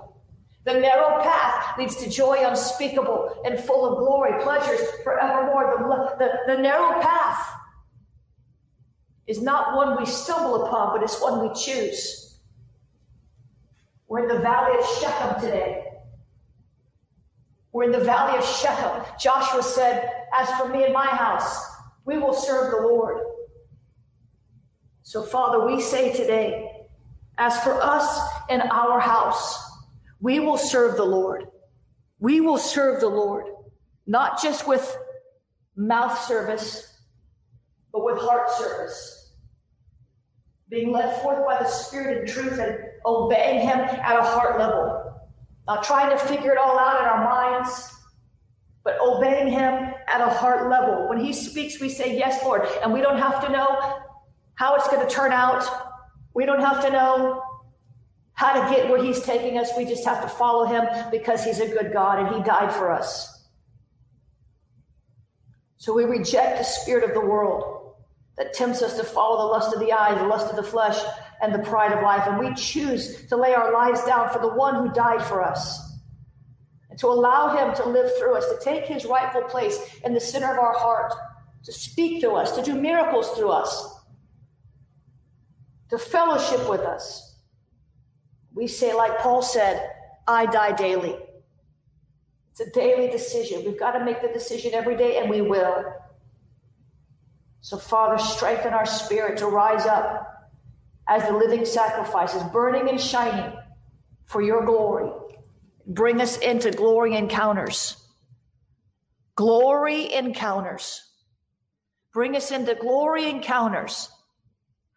The 0.64 0.74
narrow 0.74 1.20
path 1.22 1.76
leads 1.78 1.96
to 1.96 2.08
joy 2.08 2.38
unspeakable 2.46 3.42
and 3.44 3.58
full 3.58 3.84
of 3.84 3.98
glory, 3.98 4.42
pleasures 4.42 4.80
forevermore. 5.02 6.16
The, 6.18 6.24
the, 6.24 6.54
the 6.54 6.62
narrow 6.62 7.00
path 7.02 7.52
is 9.26 9.42
not 9.42 9.76
one 9.76 9.98
we 9.98 10.06
stumble 10.06 10.64
upon, 10.64 10.96
but 10.96 11.02
it's 11.02 11.20
one 11.20 11.46
we 11.46 11.54
choose. 11.54 12.38
We're 14.08 14.28
in 14.28 14.36
the 14.36 14.40
valley 14.40 14.78
of 14.78 14.86
Shechem 15.00 15.40
today. 15.40 15.84
We're 17.72 17.84
in 17.84 17.92
the 17.92 18.04
valley 18.04 18.38
of 18.38 18.44
Shechem. 18.44 19.04
Joshua 19.18 19.62
said, 19.62 20.08
As 20.32 20.48
for 20.52 20.68
me 20.68 20.84
and 20.84 20.92
my 20.92 21.06
house, 21.06 21.66
we 22.04 22.18
will 22.18 22.34
serve 22.34 22.70
the 22.70 22.86
Lord. 22.86 23.31
So, 25.12 25.22
Father, 25.22 25.66
we 25.66 25.78
say 25.78 26.10
today, 26.10 26.86
as 27.36 27.60
for 27.60 27.74
us 27.82 28.18
and 28.48 28.62
our 28.62 28.98
house, 28.98 29.62
we 30.22 30.40
will 30.40 30.56
serve 30.56 30.96
the 30.96 31.04
Lord. 31.04 31.48
We 32.18 32.40
will 32.40 32.56
serve 32.56 33.00
the 33.00 33.10
Lord, 33.10 33.44
not 34.06 34.40
just 34.40 34.66
with 34.66 34.96
mouth 35.76 36.18
service, 36.18 36.98
but 37.92 38.06
with 38.06 38.16
heart 38.16 38.48
service. 38.52 39.34
Being 40.70 40.92
led 40.92 41.20
forth 41.20 41.44
by 41.44 41.58
the 41.58 41.68
Spirit 41.68 42.20
and 42.20 42.26
truth 42.26 42.58
and 42.58 42.78
obeying 43.04 43.68
Him 43.68 43.80
at 43.80 44.18
a 44.18 44.22
heart 44.22 44.58
level. 44.58 45.12
Not 45.66 45.84
trying 45.84 46.08
to 46.08 46.16
figure 46.24 46.52
it 46.52 46.56
all 46.56 46.78
out 46.78 47.02
in 47.02 47.06
our 47.06 47.22
minds, 47.22 47.92
but 48.82 48.98
obeying 48.98 49.48
Him 49.48 49.92
at 50.08 50.22
a 50.22 50.30
heart 50.30 50.70
level. 50.70 51.06
When 51.06 51.22
He 51.22 51.34
speaks, 51.34 51.82
we 51.82 51.90
say, 51.90 52.16
Yes, 52.16 52.42
Lord. 52.42 52.66
And 52.82 52.94
we 52.94 53.02
don't 53.02 53.18
have 53.18 53.44
to 53.44 53.52
know 53.52 54.08
how 54.62 54.76
it's 54.76 54.86
going 54.86 55.04
to 55.04 55.12
turn 55.12 55.32
out. 55.32 55.66
We 56.34 56.46
don't 56.46 56.60
have 56.60 56.84
to 56.84 56.90
know 56.92 57.42
how 58.34 58.52
to 58.52 58.72
get 58.72 58.88
where 58.88 59.02
he's 59.02 59.18
taking 59.18 59.58
us. 59.58 59.70
We 59.76 59.84
just 59.84 60.04
have 60.04 60.22
to 60.22 60.28
follow 60.28 60.66
him 60.66 60.84
because 61.10 61.44
he's 61.44 61.58
a 61.58 61.66
good 61.66 61.92
God 61.92 62.20
and 62.20 62.36
he 62.36 62.44
died 62.44 62.72
for 62.72 62.92
us. 62.92 63.44
So 65.78 65.92
we 65.92 66.04
reject 66.04 66.58
the 66.58 66.62
spirit 66.62 67.02
of 67.02 67.12
the 67.12 67.20
world 67.20 67.94
that 68.38 68.54
tempts 68.54 68.82
us 68.82 68.96
to 68.98 69.02
follow 69.02 69.48
the 69.48 69.52
lust 69.52 69.74
of 69.74 69.80
the 69.80 69.92
eyes, 69.92 70.16
the 70.16 70.28
lust 70.28 70.48
of 70.48 70.54
the 70.54 70.62
flesh, 70.62 70.96
and 71.42 71.52
the 71.52 71.58
pride 71.58 71.90
of 71.90 72.00
life. 72.00 72.28
And 72.28 72.38
we 72.38 72.54
choose 72.54 73.26
to 73.26 73.36
lay 73.36 73.54
our 73.54 73.72
lives 73.72 74.04
down 74.04 74.30
for 74.30 74.38
the 74.38 74.54
one 74.54 74.76
who 74.76 74.94
died 74.94 75.24
for 75.24 75.42
us 75.42 75.98
and 76.88 76.96
to 77.00 77.08
allow 77.08 77.56
him 77.56 77.74
to 77.82 77.88
live 77.88 78.16
through 78.16 78.36
us, 78.36 78.46
to 78.46 78.64
take 78.64 78.84
his 78.84 79.06
rightful 79.06 79.42
place 79.42 79.76
in 80.04 80.14
the 80.14 80.20
center 80.20 80.52
of 80.52 80.58
our 80.60 80.74
heart, 80.74 81.12
to 81.64 81.72
speak 81.72 82.20
to 82.20 82.30
us, 82.30 82.52
to 82.52 82.62
do 82.62 82.80
miracles 82.80 83.28
through 83.30 83.50
us, 83.50 83.98
to 85.92 85.98
fellowship 85.98 86.70
with 86.70 86.80
us. 86.80 87.36
We 88.54 88.66
say, 88.66 88.94
like 88.94 89.18
Paul 89.18 89.42
said, 89.42 89.90
I 90.26 90.46
die 90.46 90.72
daily. 90.72 91.14
It's 92.50 92.60
a 92.60 92.70
daily 92.70 93.10
decision. 93.10 93.62
We've 93.66 93.78
got 93.78 93.92
to 93.92 94.02
make 94.02 94.22
the 94.22 94.28
decision 94.28 94.72
every 94.72 94.96
day, 94.96 95.18
and 95.18 95.28
we 95.28 95.42
will. 95.42 95.84
So, 97.60 97.76
Father, 97.76 98.16
strengthen 98.16 98.72
our 98.72 98.86
spirit 98.86 99.36
to 99.38 99.46
rise 99.46 99.84
up 99.84 100.50
as 101.08 101.24
the 101.24 101.36
living 101.36 101.66
sacrifices, 101.66 102.42
burning 102.44 102.88
and 102.88 102.98
shining 102.98 103.52
for 104.24 104.40
your 104.40 104.64
glory. 104.64 105.10
Bring 105.86 106.22
us 106.22 106.38
into 106.38 106.70
glory 106.70 107.16
encounters. 107.16 107.98
Glory 109.36 110.10
encounters. 110.10 111.06
Bring 112.14 112.34
us 112.34 112.50
into 112.50 112.76
glory 112.76 113.28
encounters 113.28 114.08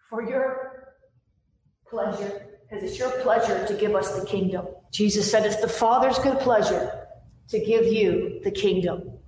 for 0.09 0.23
your 0.25 0.74
pleasure 1.95 2.45
because 2.69 2.83
it's 2.83 2.99
your 2.99 3.11
pleasure 3.21 3.65
to 3.67 3.73
give 3.75 3.95
us 3.95 4.19
the 4.19 4.25
kingdom. 4.25 4.65
Jesus 4.91 5.29
said 5.31 5.45
it's 5.45 5.61
the 5.61 5.69
Father's 5.69 6.19
good 6.19 6.39
pleasure 6.39 7.07
to 7.49 7.59
give 7.59 7.85
you 7.85 8.41
the 8.43 8.51
kingdom. 8.51 9.19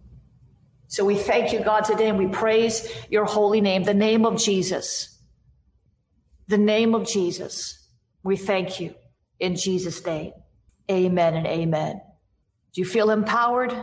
So 0.88 1.06
we 1.06 1.16
thank 1.16 1.54
you, 1.54 1.64
God, 1.64 1.86
today, 1.86 2.10
and 2.10 2.18
we 2.18 2.28
praise 2.28 2.92
your 3.10 3.26
holy 3.26 3.62
name, 3.62 3.84
the 3.84 3.94
name 3.94 4.26
of 4.26 4.38
Jesus. 4.38 5.18
The 6.48 6.58
name 6.58 6.94
of 6.94 7.08
Jesus. 7.08 7.88
We 8.24 8.36
thank 8.36 8.82
you 8.82 8.96
in 9.40 9.56
Jesus' 9.56 10.06
name. 10.06 10.34
Amen 10.92 11.36
and 11.36 11.48
amen. 11.48 12.02
Do 12.74 12.82
you 12.82 12.86
feel 12.86 13.12
empowered? 13.12 13.74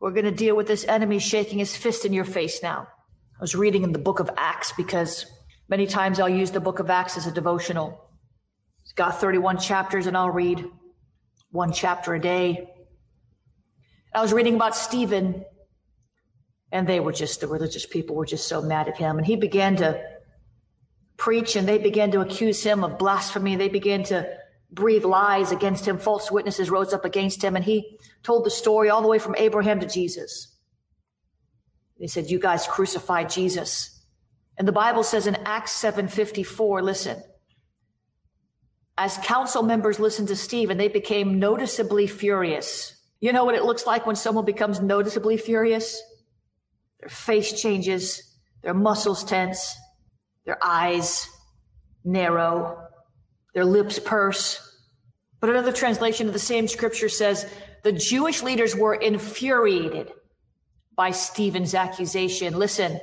We're 0.00 0.12
going 0.12 0.24
to 0.24 0.30
deal 0.30 0.56
with 0.56 0.68
this 0.68 0.84
enemy 0.84 1.18
shaking 1.18 1.58
his 1.58 1.76
fist 1.76 2.04
in 2.04 2.12
your 2.12 2.24
face 2.24 2.62
now. 2.62 2.86
I 3.38 3.40
was 3.40 3.56
reading 3.56 3.82
in 3.82 3.92
the 3.92 3.98
book 3.98 4.20
of 4.20 4.30
Acts 4.36 4.72
because 4.76 5.26
many 5.68 5.86
times 5.86 6.20
I'll 6.20 6.28
use 6.28 6.50
the 6.50 6.60
book 6.60 6.78
of 6.78 6.90
Acts 6.90 7.16
as 7.16 7.26
a 7.26 7.32
devotional. 7.32 8.09
Got 9.00 9.18
31 9.18 9.56
chapters, 9.56 10.06
and 10.06 10.14
I'll 10.14 10.30
read 10.30 10.62
one 11.50 11.72
chapter 11.72 12.14
a 12.14 12.20
day. 12.20 12.68
I 14.14 14.20
was 14.20 14.30
reading 14.30 14.56
about 14.56 14.76
Stephen, 14.76 15.42
and 16.70 16.86
they 16.86 17.00
were 17.00 17.14
just, 17.14 17.40
the 17.40 17.46
religious 17.46 17.86
people 17.86 18.14
were 18.14 18.26
just 18.26 18.46
so 18.46 18.60
mad 18.60 18.88
at 18.88 18.98
him. 18.98 19.16
And 19.16 19.26
he 19.26 19.36
began 19.36 19.76
to 19.76 19.98
preach, 21.16 21.56
and 21.56 21.66
they 21.66 21.78
began 21.78 22.10
to 22.10 22.20
accuse 22.20 22.62
him 22.62 22.84
of 22.84 22.98
blasphemy. 22.98 23.56
They 23.56 23.70
began 23.70 24.02
to 24.02 24.36
breathe 24.70 25.06
lies 25.06 25.50
against 25.50 25.88
him. 25.88 25.96
False 25.96 26.30
witnesses 26.30 26.68
rose 26.68 26.92
up 26.92 27.06
against 27.06 27.42
him, 27.42 27.56
and 27.56 27.64
he 27.64 27.96
told 28.22 28.44
the 28.44 28.50
story 28.50 28.90
all 28.90 29.00
the 29.00 29.08
way 29.08 29.18
from 29.18 29.34
Abraham 29.38 29.80
to 29.80 29.86
Jesus. 29.86 30.54
They 31.98 32.06
said, 32.06 32.28
You 32.28 32.38
guys 32.38 32.66
crucified 32.66 33.30
Jesus. 33.30 33.98
And 34.58 34.68
the 34.68 34.72
Bible 34.72 35.04
says 35.04 35.26
in 35.26 35.36
Acts 35.46 35.72
7:54, 35.72 36.82
listen, 36.82 37.22
as 39.00 39.16
council 39.22 39.62
members 39.62 39.98
listened 39.98 40.28
to 40.28 40.36
Steve 40.36 40.68
and 40.68 40.78
they 40.78 40.86
became 40.86 41.38
noticeably 41.38 42.06
furious. 42.06 42.94
You 43.18 43.32
know 43.32 43.46
what 43.46 43.54
it 43.54 43.64
looks 43.64 43.86
like 43.86 44.06
when 44.06 44.14
someone 44.14 44.44
becomes 44.44 44.78
noticeably 44.78 45.38
furious? 45.38 45.98
Their 47.00 47.08
face 47.08 47.62
changes, 47.62 48.22
their 48.62 48.74
muscles 48.74 49.24
tense, 49.24 49.74
their 50.44 50.58
eyes 50.62 51.26
narrow, 52.04 52.78
their 53.54 53.64
lips 53.64 53.98
purse. 53.98 54.60
But 55.40 55.48
another 55.48 55.72
translation 55.72 56.26
of 56.26 56.34
the 56.34 56.38
same 56.38 56.68
scripture 56.68 57.08
says 57.08 57.50
the 57.82 57.92
Jewish 57.92 58.42
leaders 58.42 58.76
were 58.76 58.94
infuriated 58.94 60.12
by 60.94 61.12
Stephen's 61.12 61.74
accusation. 61.74 62.52
Listen, 62.52 63.00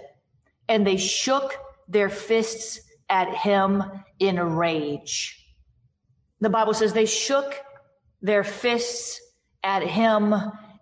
and 0.69 0.85
they 0.85 0.97
shook 0.97 1.57
their 1.87 2.09
fists 2.09 2.81
at 3.09 3.33
him 3.33 3.83
in 4.19 4.39
rage. 4.39 5.43
The 6.39 6.49
Bible 6.49 6.73
says 6.73 6.93
they 6.93 7.05
shook 7.05 7.55
their 8.21 8.43
fists 8.43 9.21
at 9.63 9.83
him 9.83 10.33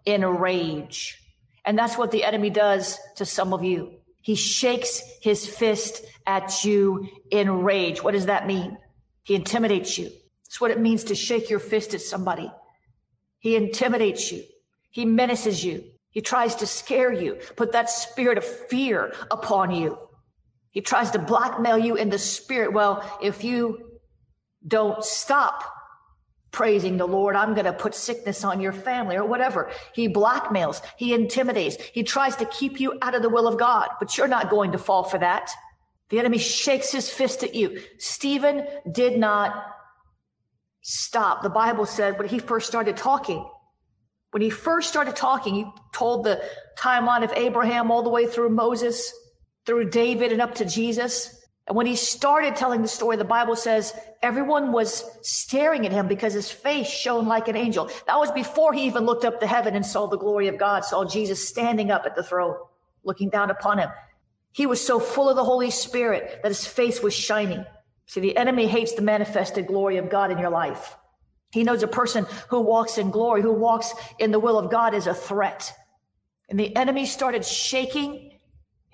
in 0.06 0.26
rage. 0.26 1.22
And 1.64 1.78
that's 1.78 1.98
what 1.98 2.12
the 2.12 2.24
enemy 2.24 2.50
does 2.50 3.00
to 3.16 3.26
some 3.26 3.54
of 3.54 3.64
you. 3.64 3.94
He 4.22 4.36
shakes 4.36 5.02
his 5.22 5.46
fist 5.46 6.04
at 6.26 6.64
you 6.64 7.08
in 7.32 7.64
rage. 7.64 8.04
What 8.04 8.12
does 8.12 8.28
that 8.28 8.48
mean? 8.48 8.78
He 9.24 9.36
intimidates 9.36 9.98
you. 9.98 10.10
That's 10.46 10.62
what 10.62 10.72
it 10.72 10.80
means 10.80 11.06
to 11.06 11.16
shake 11.16 11.50
your 11.50 11.60
fist 11.60 11.94
at 11.94 12.02
somebody. 12.02 12.52
He 13.40 13.56
intimidates 13.56 14.32
you. 14.32 14.44
He 14.90 15.06
menaces 15.06 15.64
you. 15.64 15.84
He 16.10 16.22
tries 16.22 16.56
to 16.56 16.68
scare 16.68 17.12
you, 17.12 17.38
put 17.58 17.74
that 17.74 17.90
spirit 17.90 18.38
of 18.38 18.46
fear 18.46 19.14
upon 19.30 19.72
you. 19.72 19.98
He 20.72 20.82
tries 20.82 21.12
to 21.12 21.20
blackmail 21.20 21.78
you 21.78 21.96
in 21.96 22.10
the 22.10 22.18
spirit. 22.18 22.74
Well, 22.74 23.04
if 23.22 23.44
you 23.44 23.85
don't 24.68 25.04
stop 25.04 25.64
praising 26.52 26.96
the 26.98 27.08
Lord. 27.08 27.36
I'm 27.36 27.54
going 27.54 27.66
to 27.66 27.74
put 27.74 27.94
sickness 27.94 28.44
on 28.46 28.62
your 28.62 28.72
family 28.72 29.18
or 29.18 29.26
whatever. 29.26 29.70
He 29.94 30.08
blackmails. 30.08 30.82
He 30.98 31.14
intimidates. 31.14 31.78
He 31.94 32.04
tries 32.04 32.38
to 32.38 32.46
keep 32.46 32.80
you 32.80 32.98
out 33.02 33.14
of 33.14 33.22
the 33.22 33.30
will 33.30 33.48
of 33.48 33.60
God, 33.60 33.90
but 34.00 34.18
you're 34.18 34.28
not 34.28 34.50
going 34.50 34.72
to 34.72 34.78
fall 34.78 35.04
for 35.04 35.18
that. 35.18 35.52
The 36.10 36.20
enemy 36.20 36.38
shakes 36.38 36.92
his 36.92 37.10
fist 37.10 37.44
at 37.44 37.56
you. 37.56 37.82
Stephen 37.98 38.66
did 38.90 39.20
not 39.20 39.66
stop. 40.82 41.44
The 41.44 41.50
Bible 41.50 41.86
said 41.86 42.18
when 42.18 42.30
he 42.30 42.40
first 42.40 42.68
started 42.68 42.96
talking, 42.96 43.46
when 44.32 44.42
he 44.42 44.50
first 44.50 44.90
started 44.90 45.16
talking, 45.16 45.56
he 45.56 45.66
told 45.94 46.24
the 46.24 46.42
timeline 46.78 47.24
of 47.24 47.34
Abraham 47.36 47.92
all 47.92 48.04
the 48.04 48.10
way 48.10 48.28
through 48.28 48.50
Moses, 48.50 49.12
through 49.66 49.90
David 49.90 50.32
and 50.32 50.42
up 50.42 50.56
to 50.56 50.66
Jesus. 50.66 51.45
And 51.68 51.76
when 51.76 51.88
he 51.88 51.96
started 51.96 52.56
telling 52.56 52.84
the 52.84 52.88
story, 52.88 53.18
the 53.18 53.24
Bible 53.24 53.56
says 53.56 53.94
everyone 54.22 54.72
was 54.72 55.04
staring 55.22 55.86
at 55.86 55.92
him 55.92 56.08
because 56.08 56.34
his 56.34 56.52
face 56.52 56.88
shone 56.88 57.28
like 57.28 57.48
an 57.48 57.56
angel. 57.56 57.90
That 58.06 58.20
was 58.20 58.32
before 58.32 58.74
he 58.74 58.86
even 58.86 59.06
looked 59.06 59.26
up 59.26 59.40
to 59.40 59.48
heaven 59.48 59.76
and 59.76 59.86
saw 59.86 60.06
the 60.06 60.18
glory 60.18 60.48
of 60.48 60.60
God, 60.60 60.86
saw 60.86 61.06
Jesus 61.06 61.48
standing 61.48 61.90
up 61.90 62.04
at 62.06 62.16
the 62.16 62.22
throne, 62.22 62.56
looking 63.04 63.30
down 63.30 63.50
upon 63.50 63.80
him. 63.80 63.90
He 64.52 64.68
was 64.68 64.86
so 64.86 65.00
full 65.00 65.28
of 65.28 65.36
the 65.36 65.44
Holy 65.44 65.72
Spirit 65.72 66.40
that 66.44 66.50
his 66.50 66.68
face 66.68 67.02
was 67.02 67.16
shining. 67.16 67.66
See, 68.06 68.22
the 68.22 68.38
enemy 68.38 68.68
hates 68.68 68.94
the 68.94 69.02
manifested 69.02 69.66
glory 69.66 69.98
of 69.98 70.10
God 70.10 70.32
in 70.32 70.38
your 70.38 70.52
life. 70.52 70.96
He 71.52 71.64
knows 71.64 71.82
a 71.82 71.88
person 71.88 72.28
who 72.50 72.62
walks 72.62 72.98
in 72.98 73.10
glory, 73.10 73.42
who 73.42 73.54
walks 73.54 73.94
in 74.20 74.32
the 74.32 74.40
will 74.40 74.60
of 74.60 74.70
God 74.70 74.94
is 74.94 75.08
a 75.08 75.14
threat. 75.14 75.74
And 76.48 76.60
the 76.60 76.76
enemy 76.76 77.08
started 77.08 77.44
shaking 77.44 78.25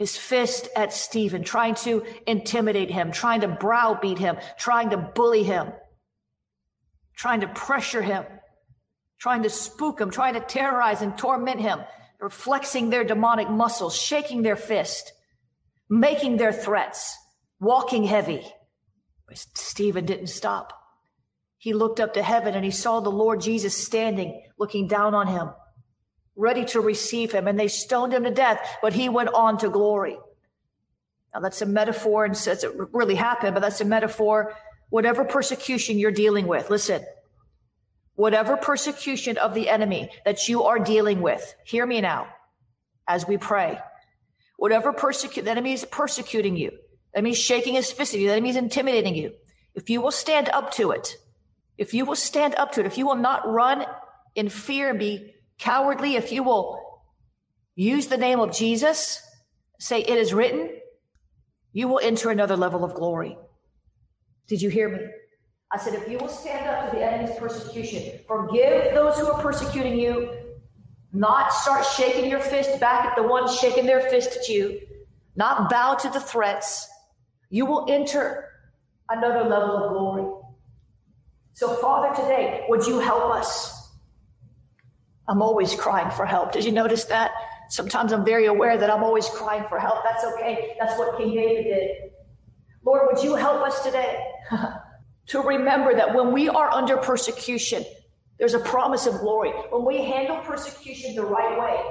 his 0.01 0.17
fist 0.17 0.67
at 0.75 0.91
Stephen, 0.91 1.43
trying 1.43 1.75
to 1.75 2.03
intimidate 2.27 2.91
him, 2.91 3.11
trying 3.11 3.41
to 3.41 3.47
browbeat 3.47 4.17
him, 4.17 4.37
trying 4.57 4.89
to 4.89 4.97
bully 4.97 5.43
him, 5.43 5.71
trying 7.15 7.41
to 7.41 7.47
pressure 7.47 8.01
him, 8.01 8.25
trying 9.19 9.43
to 9.43 9.49
spook 9.49 10.01
him, 10.01 10.11
trying 10.11 10.33
to 10.33 10.41
terrorize 10.41 11.01
and 11.01 11.17
torment 11.17 11.61
him, 11.61 11.79
flexing 12.29 12.89
their 12.89 13.03
demonic 13.03 13.49
muscles, 13.49 13.95
shaking 13.95 14.41
their 14.41 14.55
fist 14.55 15.13
making 15.91 16.37
their 16.37 16.53
threats, 16.53 17.17
walking 17.59 18.05
heavy. 18.05 18.41
But 19.27 19.37
Stephen 19.37 20.05
didn't 20.05 20.27
stop. 20.27 20.73
He 21.57 21.73
looked 21.73 21.99
up 21.99 22.13
to 22.13 22.23
heaven 22.23 22.55
and 22.55 22.63
he 22.63 22.71
saw 22.71 23.01
the 23.01 23.11
Lord 23.11 23.41
Jesus 23.41 23.77
standing, 23.77 24.41
looking 24.57 24.87
down 24.87 25.13
on 25.13 25.27
him, 25.27 25.49
ready 26.41 26.65
to 26.65 26.81
receive 26.81 27.31
him. 27.31 27.47
And 27.47 27.59
they 27.59 27.67
stoned 27.67 28.13
him 28.13 28.23
to 28.23 28.31
death, 28.31 28.59
but 28.81 28.93
he 28.93 29.07
went 29.07 29.29
on 29.29 29.59
to 29.59 29.69
glory. 29.69 30.17
Now, 31.33 31.39
that's 31.39 31.61
a 31.61 31.65
metaphor 31.65 32.25
and 32.25 32.35
says 32.35 32.63
it 32.63 32.73
really 32.91 33.15
happened, 33.15 33.53
but 33.53 33.61
that's 33.61 33.79
a 33.79 33.85
metaphor. 33.85 34.53
Whatever 34.89 35.23
persecution 35.23 35.97
you're 35.97 36.11
dealing 36.11 36.47
with, 36.47 36.69
listen, 36.69 37.05
whatever 38.15 38.57
persecution 38.57 39.37
of 39.37 39.53
the 39.53 39.69
enemy 39.69 40.09
that 40.25 40.49
you 40.49 40.63
are 40.63 40.79
dealing 40.79 41.21
with, 41.21 41.55
hear 41.63 41.85
me 41.85 42.01
now 42.01 42.27
as 43.07 43.25
we 43.25 43.37
pray. 43.37 43.79
Whatever 44.57 44.91
persecute, 44.91 45.43
the 45.43 45.51
enemy 45.51 45.73
is 45.73 45.85
persecuting 45.85 46.57
you. 46.57 46.71
The 47.13 47.19
enemy 47.19 47.31
is 47.31 47.39
shaking 47.39 47.75
his 47.75 47.91
fist 47.91 48.13
at 48.13 48.19
you. 48.19 48.27
The 48.27 48.33
enemy 48.33 48.49
is 48.49 48.55
intimidating 48.57 49.15
you. 49.15 49.33
If 49.73 49.89
you 49.89 50.01
will 50.01 50.11
stand 50.11 50.49
up 50.49 50.71
to 50.73 50.91
it, 50.91 51.15
if 51.77 51.93
you 51.93 52.05
will 52.05 52.15
stand 52.15 52.55
up 52.55 52.73
to 52.73 52.81
it, 52.81 52.85
if 52.85 52.97
you 52.97 53.07
will 53.07 53.15
not 53.15 53.47
run 53.47 53.85
in 54.35 54.49
fear 54.49 54.89
and 54.89 54.99
be 54.99 55.33
cowardly, 55.61 56.15
if 56.15 56.31
you 56.31 56.43
will 56.43 56.79
use 57.75 58.07
the 58.07 58.17
name 58.17 58.39
of 58.39 58.51
Jesus, 58.51 59.21
say, 59.79 60.01
It 60.01 60.17
is 60.17 60.33
written, 60.33 60.69
you 61.71 61.87
will 61.87 61.99
enter 62.03 62.29
another 62.29 62.57
level 62.57 62.83
of 62.83 62.93
glory. 62.93 63.37
Did 64.47 64.61
you 64.61 64.69
hear 64.69 64.89
me? 64.89 64.99
I 65.71 65.77
said, 65.77 65.93
If 65.93 66.09
you 66.09 66.17
will 66.17 66.27
stand 66.27 66.67
up 66.67 66.89
to 66.89 66.97
the 66.97 67.03
enemy's 67.05 67.37
persecution, 67.37 68.19
forgive 68.27 68.93
those 68.93 69.17
who 69.17 69.27
are 69.27 69.41
persecuting 69.41 69.97
you, 69.97 70.31
not 71.13 71.53
start 71.53 71.85
shaking 71.85 72.29
your 72.29 72.39
fist 72.39 72.79
back 72.79 73.05
at 73.05 73.15
the 73.15 73.23
ones 73.23 73.55
shaking 73.55 73.85
their 73.85 74.01
fist 74.01 74.35
at 74.37 74.49
you, 74.49 74.81
not 75.35 75.69
bow 75.69 75.93
to 75.95 76.09
the 76.09 76.19
threats, 76.19 76.89
you 77.49 77.65
will 77.65 77.85
enter 77.89 78.49
another 79.09 79.47
level 79.47 79.77
of 79.77 79.91
glory. 79.91 80.41
So, 81.53 81.75
Father, 81.75 82.15
today, 82.15 82.65
would 82.69 82.85
you 82.87 82.99
help 82.99 83.33
us? 83.35 83.80
I'm 85.31 85.41
always 85.41 85.73
crying 85.73 86.11
for 86.11 86.25
help. 86.25 86.51
Did 86.51 86.65
you 86.65 86.73
notice 86.73 87.05
that? 87.05 87.31
Sometimes 87.69 88.11
I'm 88.11 88.25
very 88.25 88.47
aware 88.47 88.77
that 88.77 88.89
I'm 88.89 89.01
always 89.01 89.29
crying 89.29 89.63
for 89.69 89.79
help. 89.79 90.03
That's 90.03 90.25
okay. 90.25 90.75
That's 90.77 90.99
what 90.99 91.17
King 91.17 91.33
David 91.33 91.63
did. 91.63 91.89
Lord, 92.85 93.03
would 93.09 93.23
you 93.23 93.35
help 93.35 93.65
us 93.65 93.81
today 93.81 94.21
to 95.27 95.39
remember 95.39 95.95
that 95.95 96.13
when 96.13 96.33
we 96.33 96.49
are 96.49 96.69
under 96.69 96.97
persecution, 96.97 97.85
there's 98.39 98.55
a 98.55 98.59
promise 98.59 99.05
of 99.07 99.21
glory. 99.21 99.51
When 99.69 99.85
we 99.85 100.03
handle 100.03 100.35
persecution 100.39 101.15
the 101.15 101.23
right 101.23 101.57
way, 101.57 101.81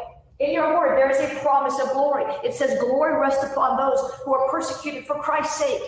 in 0.47 0.53
your 0.53 0.77
word, 0.79 0.99
there 0.99 1.11
is 1.11 1.19
a 1.19 1.41
promise 1.41 1.81
of 1.81 1.93
glory. 1.93 2.25
It 2.45 2.53
says, 2.53 2.79
Glory 2.79 3.19
rests 3.19 3.43
upon 3.43 3.79
those 3.79 4.13
who 4.23 4.35
are 4.35 4.51
persecuted 4.51 5.07
for 5.07 5.19
Christ's 5.21 5.57
sake, 5.57 5.81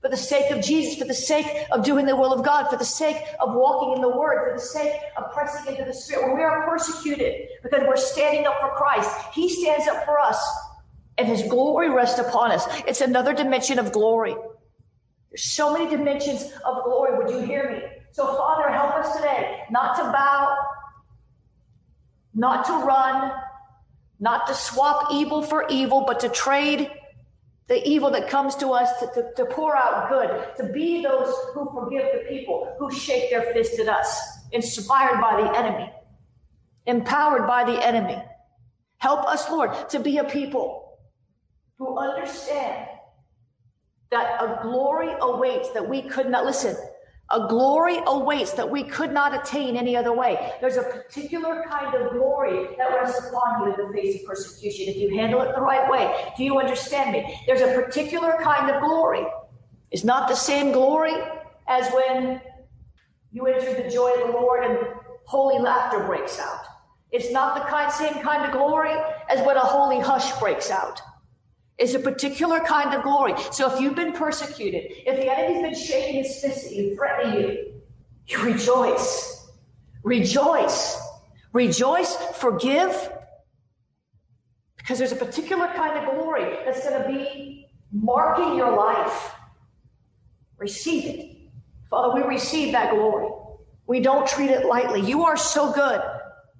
for 0.00 0.08
the 0.08 0.16
sake 0.16 0.50
of 0.52 0.62
Jesus, 0.62 0.98
for 0.98 1.04
the 1.04 1.14
sake 1.14 1.66
of 1.72 1.84
doing 1.84 2.06
the 2.06 2.14
will 2.14 2.32
of 2.32 2.44
God, 2.44 2.68
for 2.68 2.76
the 2.76 2.84
sake 2.84 3.16
of 3.40 3.54
walking 3.54 3.96
in 3.96 4.02
the 4.02 4.16
word, 4.16 4.48
for 4.48 4.56
the 4.56 4.64
sake 4.64 4.92
of 5.16 5.32
pressing 5.32 5.72
into 5.72 5.84
the 5.84 5.92
spirit. 5.92 6.28
When 6.28 6.36
we 6.36 6.42
are 6.42 6.68
persecuted 6.68 7.48
because 7.62 7.82
we're 7.86 7.96
standing 7.96 8.46
up 8.46 8.60
for 8.60 8.70
Christ, 8.70 9.10
He 9.34 9.48
stands 9.48 9.88
up 9.88 10.04
for 10.04 10.20
us, 10.20 10.40
and 11.16 11.26
His 11.26 11.42
glory 11.42 11.90
rests 11.90 12.20
upon 12.20 12.52
us. 12.52 12.64
It's 12.86 13.00
another 13.00 13.34
dimension 13.34 13.78
of 13.78 13.90
glory. 13.90 14.36
There's 15.30 15.44
so 15.44 15.72
many 15.72 15.90
dimensions 15.90 16.44
of 16.64 16.84
glory. 16.84 17.18
Would 17.18 17.30
you 17.30 17.40
hear 17.40 17.70
me? 17.70 17.82
So, 18.12 18.26
Father, 18.36 18.70
help 18.70 18.94
us 18.94 19.16
today 19.16 19.64
not 19.70 19.96
to 19.96 20.04
bow, 20.04 20.56
not 22.34 22.64
to 22.66 22.72
run, 22.86 23.32
not 24.20 24.46
to 24.46 24.54
swap 24.54 25.12
evil 25.12 25.42
for 25.42 25.66
evil, 25.68 26.04
but 26.06 26.20
to 26.20 26.28
trade 26.28 26.90
the 27.68 27.86
evil 27.86 28.10
that 28.10 28.28
comes 28.28 28.54
to 28.56 28.68
us 28.68 28.98
to, 28.98 29.06
to, 29.14 29.30
to, 29.36 29.44
pour 29.44 29.76
out 29.76 30.08
good, 30.08 30.56
to 30.56 30.72
be 30.72 31.02
those 31.02 31.34
who 31.52 31.70
forgive 31.72 32.06
the 32.14 32.28
people 32.28 32.74
who 32.78 32.90
shake 32.90 33.30
their 33.30 33.52
fist 33.52 33.78
at 33.78 33.88
us, 33.88 34.20
inspired 34.52 35.20
by 35.20 35.42
the 35.42 35.58
enemy, 35.58 35.92
empowered 36.86 37.46
by 37.46 37.64
the 37.64 37.86
enemy. 37.86 38.20
Help 38.96 39.26
us, 39.26 39.48
Lord, 39.50 39.70
to 39.90 40.00
be 40.00 40.16
a 40.16 40.24
people 40.24 40.98
who 41.78 41.98
understand 41.98 42.88
that 44.10 44.42
a 44.42 44.60
glory 44.62 45.12
awaits 45.20 45.70
that 45.70 45.86
we 45.86 46.02
could 46.02 46.30
not 46.30 46.46
listen. 46.46 46.74
A 47.30 47.46
glory 47.46 47.98
awaits 48.06 48.52
that 48.52 48.70
we 48.70 48.82
could 48.82 49.12
not 49.12 49.34
attain 49.34 49.76
any 49.76 49.94
other 49.94 50.14
way. 50.14 50.52
There's 50.62 50.78
a 50.78 50.82
particular 50.82 51.62
kind 51.68 51.94
of 51.94 52.12
glory 52.12 52.68
that 52.78 52.88
rests 52.88 53.28
upon 53.28 53.60
you 53.60 53.74
in 53.74 53.86
the 53.86 53.92
face 53.92 54.22
of 54.22 54.26
persecution 54.26 54.86
if 54.88 54.96
you 54.96 55.14
handle 55.14 55.42
it 55.42 55.54
the 55.54 55.60
right 55.60 55.90
way. 55.90 56.32
Do 56.38 56.44
you 56.44 56.58
understand 56.58 57.12
me? 57.12 57.42
There's 57.46 57.60
a 57.60 57.74
particular 57.74 58.38
kind 58.42 58.70
of 58.70 58.82
glory. 58.82 59.26
It's 59.90 60.04
not 60.04 60.28
the 60.28 60.36
same 60.36 60.72
glory 60.72 61.12
as 61.66 61.92
when 61.92 62.40
you 63.30 63.46
enter 63.46 63.74
the 63.74 63.90
joy 63.90 64.10
of 64.12 64.28
the 64.28 64.32
Lord 64.32 64.64
and 64.64 64.78
holy 65.24 65.58
laughter 65.58 66.00
breaks 66.04 66.38
out. 66.38 66.64
It's 67.10 67.30
not 67.30 67.54
the 67.54 67.62
kind, 67.68 67.92
same 67.92 68.22
kind 68.22 68.46
of 68.46 68.52
glory 68.52 68.94
as 69.28 69.44
when 69.46 69.56
a 69.56 69.60
holy 69.60 70.00
hush 70.00 70.32
breaks 70.38 70.70
out 70.70 71.02
is 71.78 71.94
a 71.94 71.98
particular 71.98 72.60
kind 72.60 72.94
of 72.94 73.02
glory. 73.02 73.34
So 73.52 73.72
if 73.72 73.80
you've 73.80 73.94
been 73.94 74.12
persecuted, 74.12 74.92
if 75.06 75.16
the 75.16 75.30
enemy's 75.30 75.62
been 75.62 75.86
shaking 75.86 76.24
his 76.24 76.40
fist 76.40 76.66
at 76.66 76.72
you, 76.72 76.96
threatening 76.96 77.40
you, 77.40 77.74
you 78.26 78.42
rejoice. 78.42 79.48
Rejoice. 80.02 81.00
Rejoice, 81.52 82.14
forgive, 82.34 83.10
because 84.76 84.98
there's 84.98 85.12
a 85.12 85.16
particular 85.16 85.66
kind 85.68 85.98
of 85.98 86.14
glory 86.14 86.58
that's 86.64 86.88
going 86.88 87.02
to 87.02 87.08
be 87.08 87.68
marking 87.92 88.54
your 88.54 88.76
life. 88.76 89.32
Receive 90.58 91.04
it. 91.04 91.36
Father, 91.88 92.14
we 92.14 92.26
receive 92.26 92.72
that 92.72 92.94
glory. 92.94 93.28
We 93.86 94.00
don't 94.00 94.26
treat 94.26 94.50
it 94.50 94.66
lightly. 94.66 95.00
You 95.00 95.24
are 95.24 95.36
so 95.36 95.72
good 95.72 96.02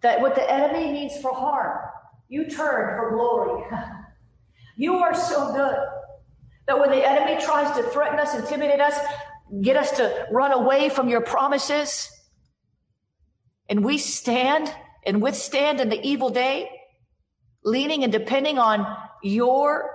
that 0.01 0.21
what 0.21 0.35
the 0.35 0.51
enemy 0.51 0.93
means 0.93 1.21
for 1.21 1.35
harm, 1.35 1.79
you 2.29 2.49
turn 2.49 2.97
for 2.97 3.11
glory. 3.11 3.65
You 4.79 4.99
are 4.99 5.13
so 5.13 5.53
good 5.53 5.77
that 6.69 6.79
when 6.79 6.91
the 6.91 7.05
enemy 7.05 7.43
tries 7.43 7.77
to 7.77 7.83
threaten 7.91 8.21
us, 8.21 8.33
intimidate 8.33 8.81
us, 8.81 8.97
get 9.61 9.77
us 9.77 9.91
to 9.97 10.29
run 10.31 10.53
away 10.53 10.89
from 10.89 11.09
your 11.09 11.21
promises, 11.21 12.09
and 13.69 13.85
we 13.85 13.99
stand 13.99 14.73
and 15.05 15.21
withstand 15.21 15.81
in 15.81 15.89
the 15.89 16.01
evil 16.07 16.31
day, 16.31 16.71
leaning 17.65 18.05
and 18.05 18.13
depending 18.13 18.57
on 18.57 18.87
your 19.21 19.91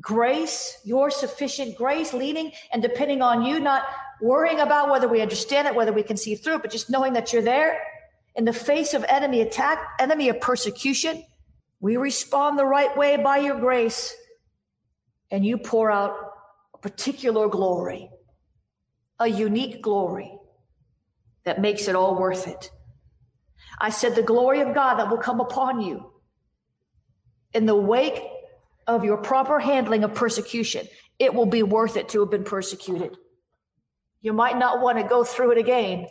grace, 0.00 0.78
your 0.84 1.10
sufficient 1.10 1.76
grace, 1.76 2.14
leaning 2.14 2.52
and 2.72 2.80
depending 2.80 3.20
on 3.20 3.44
you, 3.44 3.60
not 3.60 3.84
worrying 4.22 4.58
about 4.58 4.88
whether 4.88 5.06
we 5.06 5.20
understand 5.20 5.68
it, 5.68 5.74
whether 5.74 5.92
we 5.92 6.02
can 6.02 6.16
see 6.16 6.34
through 6.34 6.54
it, 6.54 6.62
but 6.62 6.70
just 6.70 6.88
knowing 6.88 7.12
that 7.12 7.30
you're 7.30 7.42
there 7.42 7.78
in 8.36 8.46
the 8.46 8.54
face 8.54 8.94
of 8.94 9.04
enemy 9.06 9.42
attack, 9.42 9.78
enemy 9.98 10.30
of 10.30 10.40
persecution. 10.40 11.22
We 11.82 11.96
respond 11.96 12.56
the 12.56 12.64
right 12.64 12.96
way 12.96 13.16
by 13.16 13.38
your 13.38 13.58
grace, 13.58 14.14
and 15.32 15.44
you 15.44 15.58
pour 15.58 15.90
out 15.90 16.14
a 16.74 16.78
particular 16.78 17.48
glory, 17.48 18.08
a 19.18 19.26
unique 19.26 19.82
glory 19.82 20.32
that 21.44 21.60
makes 21.60 21.88
it 21.88 21.96
all 21.96 22.16
worth 22.16 22.46
it. 22.46 22.70
I 23.80 23.90
said, 23.90 24.14
the 24.14 24.22
glory 24.22 24.60
of 24.60 24.74
God 24.74 25.00
that 25.00 25.10
will 25.10 25.18
come 25.18 25.40
upon 25.40 25.80
you 25.80 26.12
in 27.52 27.66
the 27.66 27.74
wake 27.74 28.22
of 28.86 29.04
your 29.04 29.16
proper 29.16 29.58
handling 29.58 30.04
of 30.04 30.14
persecution, 30.14 30.86
it 31.18 31.34
will 31.34 31.46
be 31.46 31.64
worth 31.64 31.96
it 31.96 32.10
to 32.10 32.20
have 32.20 32.30
been 32.30 32.44
persecuted. 32.44 33.16
You 34.20 34.32
might 34.32 34.56
not 34.56 34.80
want 34.80 34.98
to 34.98 35.04
go 35.04 35.24
through 35.24 35.50
it 35.52 35.58
again, 35.58 36.06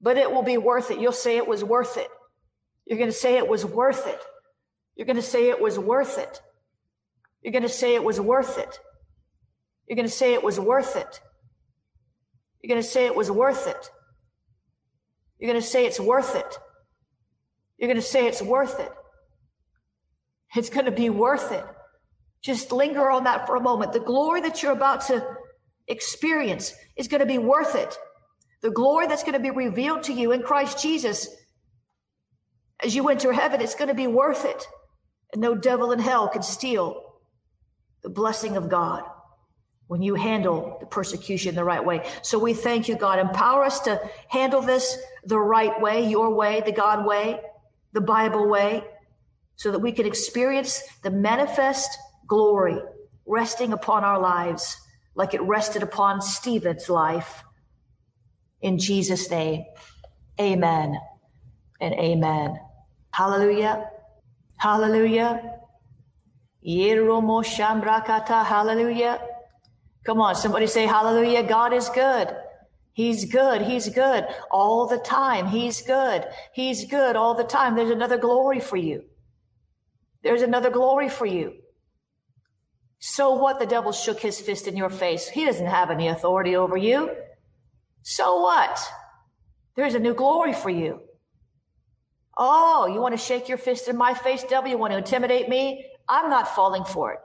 but 0.00 0.16
it 0.16 0.32
will 0.32 0.42
be 0.42 0.58
worth 0.58 0.90
it. 0.90 0.98
You'll 0.98 1.12
say 1.12 1.36
it 1.36 1.46
was 1.46 1.62
worth 1.62 1.96
it. 1.96 2.08
You're 2.84 2.98
going 2.98 3.10
to 3.10 3.16
say 3.16 3.36
it 3.36 3.46
was 3.46 3.64
worth 3.64 4.08
it. 4.08 4.20
You're 4.98 5.06
going 5.06 5.16
to 5.16 5.22
say 5.22 5.48
it 5.48 5.62
was 5.62 5.78
worth 5.78 6.18
it. 6.18 6.42
You're 7.42 7.52
going 7.52 7.62
to 7.62 7.68
say 7.68 7.94
it 7.94 8.02
was 8.02 8.20
worth 8.20 8.58
it. 8.58 8.80
You're 9.86 9.96
going 9.96 10.08
to 10.08 10.12
say 10.12 10.34
it 10.34 10.42
was 10.42 10.58
worth 10.58 10.96
it. 10.96 11.20
You're 12.60 12.68
going 12.68 12.82
to 12.82 12.86
say 12.86 13.06
it 13.06 13.14
was 13.14 13.30
worth 13.30 13.68
it. 13.68 13.90
You're 15.38 15.50
going 15.50 15.62
to 15.62 15.66
say 15.66 15.86
it's 15.86 16.00
worth 16.00 16.34
it. 16.34 16.58
You're 17.78 17.88
going 17.88 18.00
to 18.00 18.06
say 18.06 18.26
it's 18.26 18.42
worth 18.42 18.80
it. 18.80 18.90
It's 20.56 20.68
going 20.68 20.86
to 20.86 20.92
be 20.92 21.10
worth 21.10 21.52
it. 21.52 21.64
Just 22.42 22.72
linger 22.72 23.08
on 23.08 23.24
that 23.24 23.46
for 23.46 23.54
a 23.54 23.60
moment. 23.60 23.92
The 23.92 24.00
glory 24.00 24.40
that 24.40 24.62
you're 24.64 24.72
about 24.72 25.02
to 25.02 25.24
experience 25.86 26.74
is 26.96 27.06
going 27.06 27.20
to 27.20 27.26
be 27.26 27.38
worth 27.38 27.76
it. 27.76 27.96
The 28.62 28.70
glory 28.70 29.06
that's 29.06 29.22
going 29.22 29.34
to 29.34 29.38
be 29.38 29.50
revealed 29.50 30.02
to 30.04 30.12
you 30.12 30.32
in 30.32 30.42
Christ 30.42 30.82
Jesus 30.82 31.28
as 32.82 32.96
you 32.96 33.08
enter 33.08 33.32
heaven, 33.32 33.60
it's 33.60 33.76
going 33.76 33.88
to 33.88 33.94
be 33.94 34.08
worth 34.08 34.44
it. 34.44 34.66
And 35.32 35.42
no 35.42 35.54
devil 35.54 35.92
in 35.92 35.98
hell 35.98 36.28
can 36.28 36.42
steal 36.42 37.04
the 38.02 38.08
blessing 38.08 38.56
of 38.56 38.68
God 38.68 39.04
when 39.88 40.02
you 40.02 40.14
handle 40.14 40.76
the 40.80 40.86
persecution 40.86 41.54
the 41.54 41.64
right 41.64 41.84
way. 41.84 42.06
So 42.22 42.38
we 42.38 42.52
thank 42.54 42.88
you, 42.88 42.96
God. 42.96 43.18
Empower 43.18 43.64
us 43.64 43.80
to 43.80 44.00
handle 44.28 44.60
this 44.60 44.98
the 45.24 45.38
right 45.38 45.80
way, 45.80 46.08
your 46.08 46.34
way, 46.34 46.62
the 46.64 46.72
God 46.72 47.06
way, 47.06 47.40
the 47.92 48.00
Bible 48.00 48.48
way, 48.48 48.84
so 49.56 49.72
that 49.72 49.80
we 49.80 49.92
can 49.92 50.06
experience 50.06 50.82
the 51.02 51.10
manifest 51.10 51.90
glory 52.26 52.78
resting 53.26 53.72
upon 53.72 54.04
our 54.04 54.20
lives 54.20 54.76
like 55.14 55.34
it 55.34 55.42
rested 55.42 55.82
upon 55.82 56.20
Stephen's 56.20 56.88
life. 56.88 57.42
In 58.60 58.78
Jesus' 58.78 59.30
name, 59.30 59.64
amen 60.40 60.98
and 61.80 61.94
amen. 61.94 62.58
Hallelujah. 63.12 63.90
Hallelujah. 64.58 65.54
Hallelujah. 68.44 69.20
Come 70.04 70.20
on, 70.20 70.34
somebody 70.34 70.66
say 70.66 70.86
hallelujah. 70.86 71.42
God 71.42 71.72
is 71.72 71.88
good. 71.88 72.34
He's 72.92 73.26
good. 73.26 73.62
He's 73.62 73.88
good 73.88 74.26
all 74.50 74.88
the 74.88 74.98
time. 74.98 75.46
He's 75.46 75.82
good. 75.82 76.24
He's 76.52 76.84
good 76.86 77.14
all 77.14 77.34
the 77.34 77.44
time. 77.44 77.76
There's 77.76 77.90
another 77.90 78.18
glory 78.18 78.58
for 78.58 78.76
you. 78.76 79.04
There's 80.24 80.42
another 80.42 80.70
glory 80.70 81.08
for 81.08 81.26
you. 81.26 81.52
So 82.98 83.34
what? 83.34 83.60
The 83.60 83.66
devil 83.66 83.92
shook 83.92 84.18
his 84.18 84.40
fist 84.40 84.66
in 84.66 84.76
your 84.76 84.90
face. 84.90 85.28
He 85.28 85.44
doesn't 85.44 85.66
have 85.66 85.90
any 85.90 86.08
authority 86.08 86.56
over 86.56 86.76
you. 86.76 87.14
So 88.02 88.40
what? 88.40 88.80
There's 89.76 89.94
a 89.94 90.00
new 90.00 90.14
glory 90.14 90.52
for 90.52 90.70
you. 90.70 91.02
Oh, 92.38 92.86
you 92.86 93.00
want 93.00 93.18
to 93.18 93.22
shake 93.22 93.48
your 93.48 93.58
fist 93.58 93.88
in 93.88 93.96
my 93.96 94.14
face, 94.14 94.44
devil? 94.44 94.70
You 94.70 94.78
want 94.78 94.92
to 94.92 94.98
intimidate 94.98 95.48
me? 95.48 95.84
I'm 96.08 96.30
not 96.30 96.54
falling 96.54 96.84
for 96.84 97.12
it. 97.12 97.18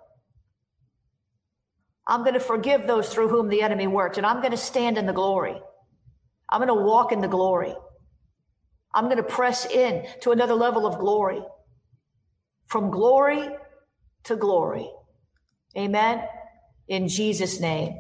I'm 2.08 2.22
going 2.22 2.34
to 2.34 2.40
forgive 2.40 2.88
those 2.88 3.14
through 3.14 3.30
whom 3.30 3.48
the 3.48 3.62
enemy 3.62 3.88
worked, 3.88 4.18
and 4.18 4.26
I'm 4.26 4.40
going 4.42 4.52
to 4.52 4.58
stand 4.58 4.98
in 4.98 5.06
the 5.06 5.14
glory. 5.14 5.56
I'm 6.50 6.60
going 6.60 6.68
to 6.68 6.84
walk 6.84 7.12
in 7.12 7.22
the 7.22 7.28
glory. 7.28 7.74
I'm 8.94 9.06
going 9.06 9.18
to 9.18 9.24
press 9.24 9.66
in 9.66 10.06
to 10.22 10.32
another 10.32 10.56
level 10.56 10.86
of 10.86 11.00
glory. 11.00 11.42
From 12.68 12.92
glory 12.92 13.50
to 14.26 14.36
glory. 14.36 14.90
Amen. 15.78 16.24
In 16.88 17.08
Jesus' 17.08 17.60
name. 17.60 17.98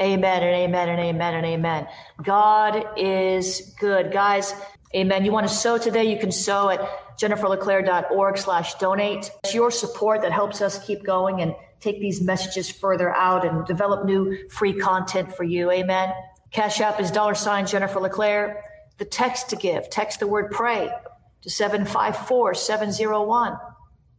Amen 0.00 0.42
and 0.42 0.54
amen 0.54 0.88
and 0.88 1.00
amen 1.00 1.34
and 1.34 1.46
amen. 1.46 1.88
God 2.22 2.84
is 2.96 3.74
good. 3.80 4.12
Guys, 4.12 4.54
amen. 4.94 5.24
You 5.24 5.32
want 5.32 5.48
to 5.48 5.54
sow 5.54 5.78
today? 5.78 6.04
You 6.04 6.18
can 6.18 6.32
sow 6.32 6.70
at 6.70 6.80
jenniferleclaire.org 7.18 8.38
slash 8.38 8.74
donate. 8.74 9.30
It's 9.44 9.54
your 9.54 9.70
support 9.70 10.22
that 10.22 10.32
helps 10.32 10.62
us 10.62 10.84
keep 10.86 11.04
going 11.04 11.40
and 11.40 11.54
take 11.80 12.00
these 12.00 12.20
messages 12.20 12.70
further 12.70 13.14
out 13.14 13.46
and 13.46 13.64
develop 13.66 14.04
new 14.04 14.48
free 14.48 14.72
content 14.72 15.34
for 15.34 15.44
you. 15.44 15.70
Amen. 15.70 16.12
Cash 16.50 16.80
App 16.80 17.00
is 17.00 17.10
dollar 17.10 17.34
sign 17.34 17.66
Jennifer 17.66 18.00
LeClaire. 18.00 18.62
The 18.98 19.04
text 19.04 19.50
to 19.50 19.56
give, 19.56 19.90
text 19.90 20.18
the 20.20 20.26
word 20.26 20.50
pray 20.50 20.90
to 21.42 21.50
754 21.50 22.54
701 22.54 23.52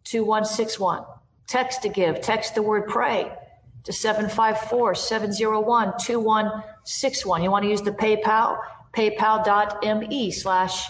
2161. 0.05 1.03
Text 1.47 1.81
to 1.81 1.89
give, 1.89 2.21
text 2.21 2.55
the 2.55 2.61
word 2.61 2.87
pray 2.87 3.31
to 3.83 3.91
754 3.93 4.95
701 4.95 5.93
2161. 5.99 7.43
You 7.43 7.51
want 7.51 7.63
to 7.63 7.69
use 7.69 7.81
the 7.81 7.91
PayPal, 7.91 8.59
paypal.me 8.93 10.31
slash 10.31 10.89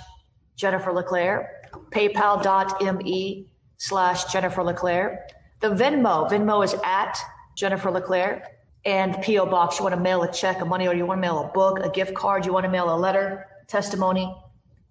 Jennifer 0.56 0.92
LeClaire, 0.92 1.62
paypal.me 1.92 3.48
slash 3.78 4.32
Jennifer 4.32 4.64
LeClaire. 4.64 5.28
The 5.62 5.70
Venmo, 5.70 6.30
Venmo 6.30 6.64
is 6.64 6.76
at 6.84 7.18
Jennifer 7.56 7.90
LeClaire. 7.92 8.44
And 8.86 9.22
P.O. 9.22 9.46
Box, 9.48 9.78
you 9.78 9.84
want 9.84 9.94
to 9.94 10.02
mail 10.02 10.24
a 10.24 10.32
check, 10.32 10.62
a 10.62 10.66
money 10.66 10.88
order, 10.88 10.98
you 10.98 11.06
want 11.06 11.18
to 11.18 11.22
mail 11.22 11.40
a 11.40 11.50
book, 11.50 11.80
a 11.80 11.90
gift 11.90 12.14
card, 12.14 12.46
you 12.46 12.54
want 12.54 12.64
to 12.64 12.70
mail 12.70 12.94
a 12.94 12.96
letter, 12.96 13.46
testimony. 13.68 14.34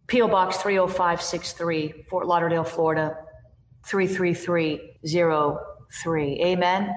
P.O. 0.09 0.29
Box 0.29 0.59
30563, 0.59 2.05
Fort 2.09 2.27
Lauderdale, 2.27 2.65
Florida 2.65 3.17
33303. 3.85 6.43
Amen. 6.43 6.95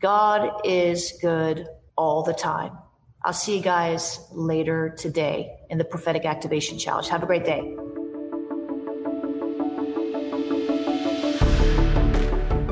God 0.00 0.62
is 0.64 1.18
good 1.20 1.66
all 1.96 2.22
the 2.22 2.32
time. 2.32 2.79
I'll 3.22 3.34
see 3.34 3.56
you 3.56 3.62
guys 3.62 4.18
later 4.32 4.94
today 4.96 5.58
in 5.68 5.76
the 5.76 5.84
Prophetic 5.84 6.24
Activation 6.24 6.78
Challenge. 6.78 7.06
Have 7.08 7.22
a 7.22 7.26
great 7.26 7.44
day. 7.44 7.76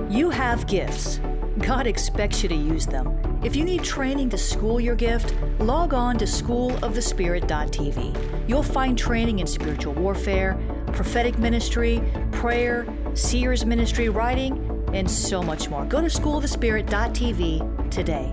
You 0.09 0.31
have 0.31 0.67
gifts. 0.67 1.21
God 1.59 1.87
expects 1.87 2.43
you 2.43 2.49
to 2.49 2.55
use 2.55 2.87
them. 2.87 3.15
If 3.45 3.55
you 3.57 3.65
need 3.65 3.85
training 3.85 4.31
to 4.31 4.39
school 4.39 4.81
your 4.81 4.95
gift, 4.95 5.35
log 5.59 5.93
on 5.93 6.17
to 6.19 6.25
schoolofthespirit.tv. 6.25 8.49
You'll 8.49 8.63
find 8.63 8.97
training 8.97 9.41
in 9.41 9.47
spiritual 9.47 9.93
warfare, 9.95 10.59
prophetic 10.93 11.39
ministry, 11.39 12.01
prayer, 12.33 12.87
seers 13.13 13.67
ministry, 13.67 14.09
writing, 14.09 14.65
and 14.95 15.11
so 15.11 15.43
much 15.43 15.69
more. 15.69 15.85
Go 15.85 16.01
to 16.01 16.07
schoolofthespirit.tv 16.07 17.91
today. 17.91 18.33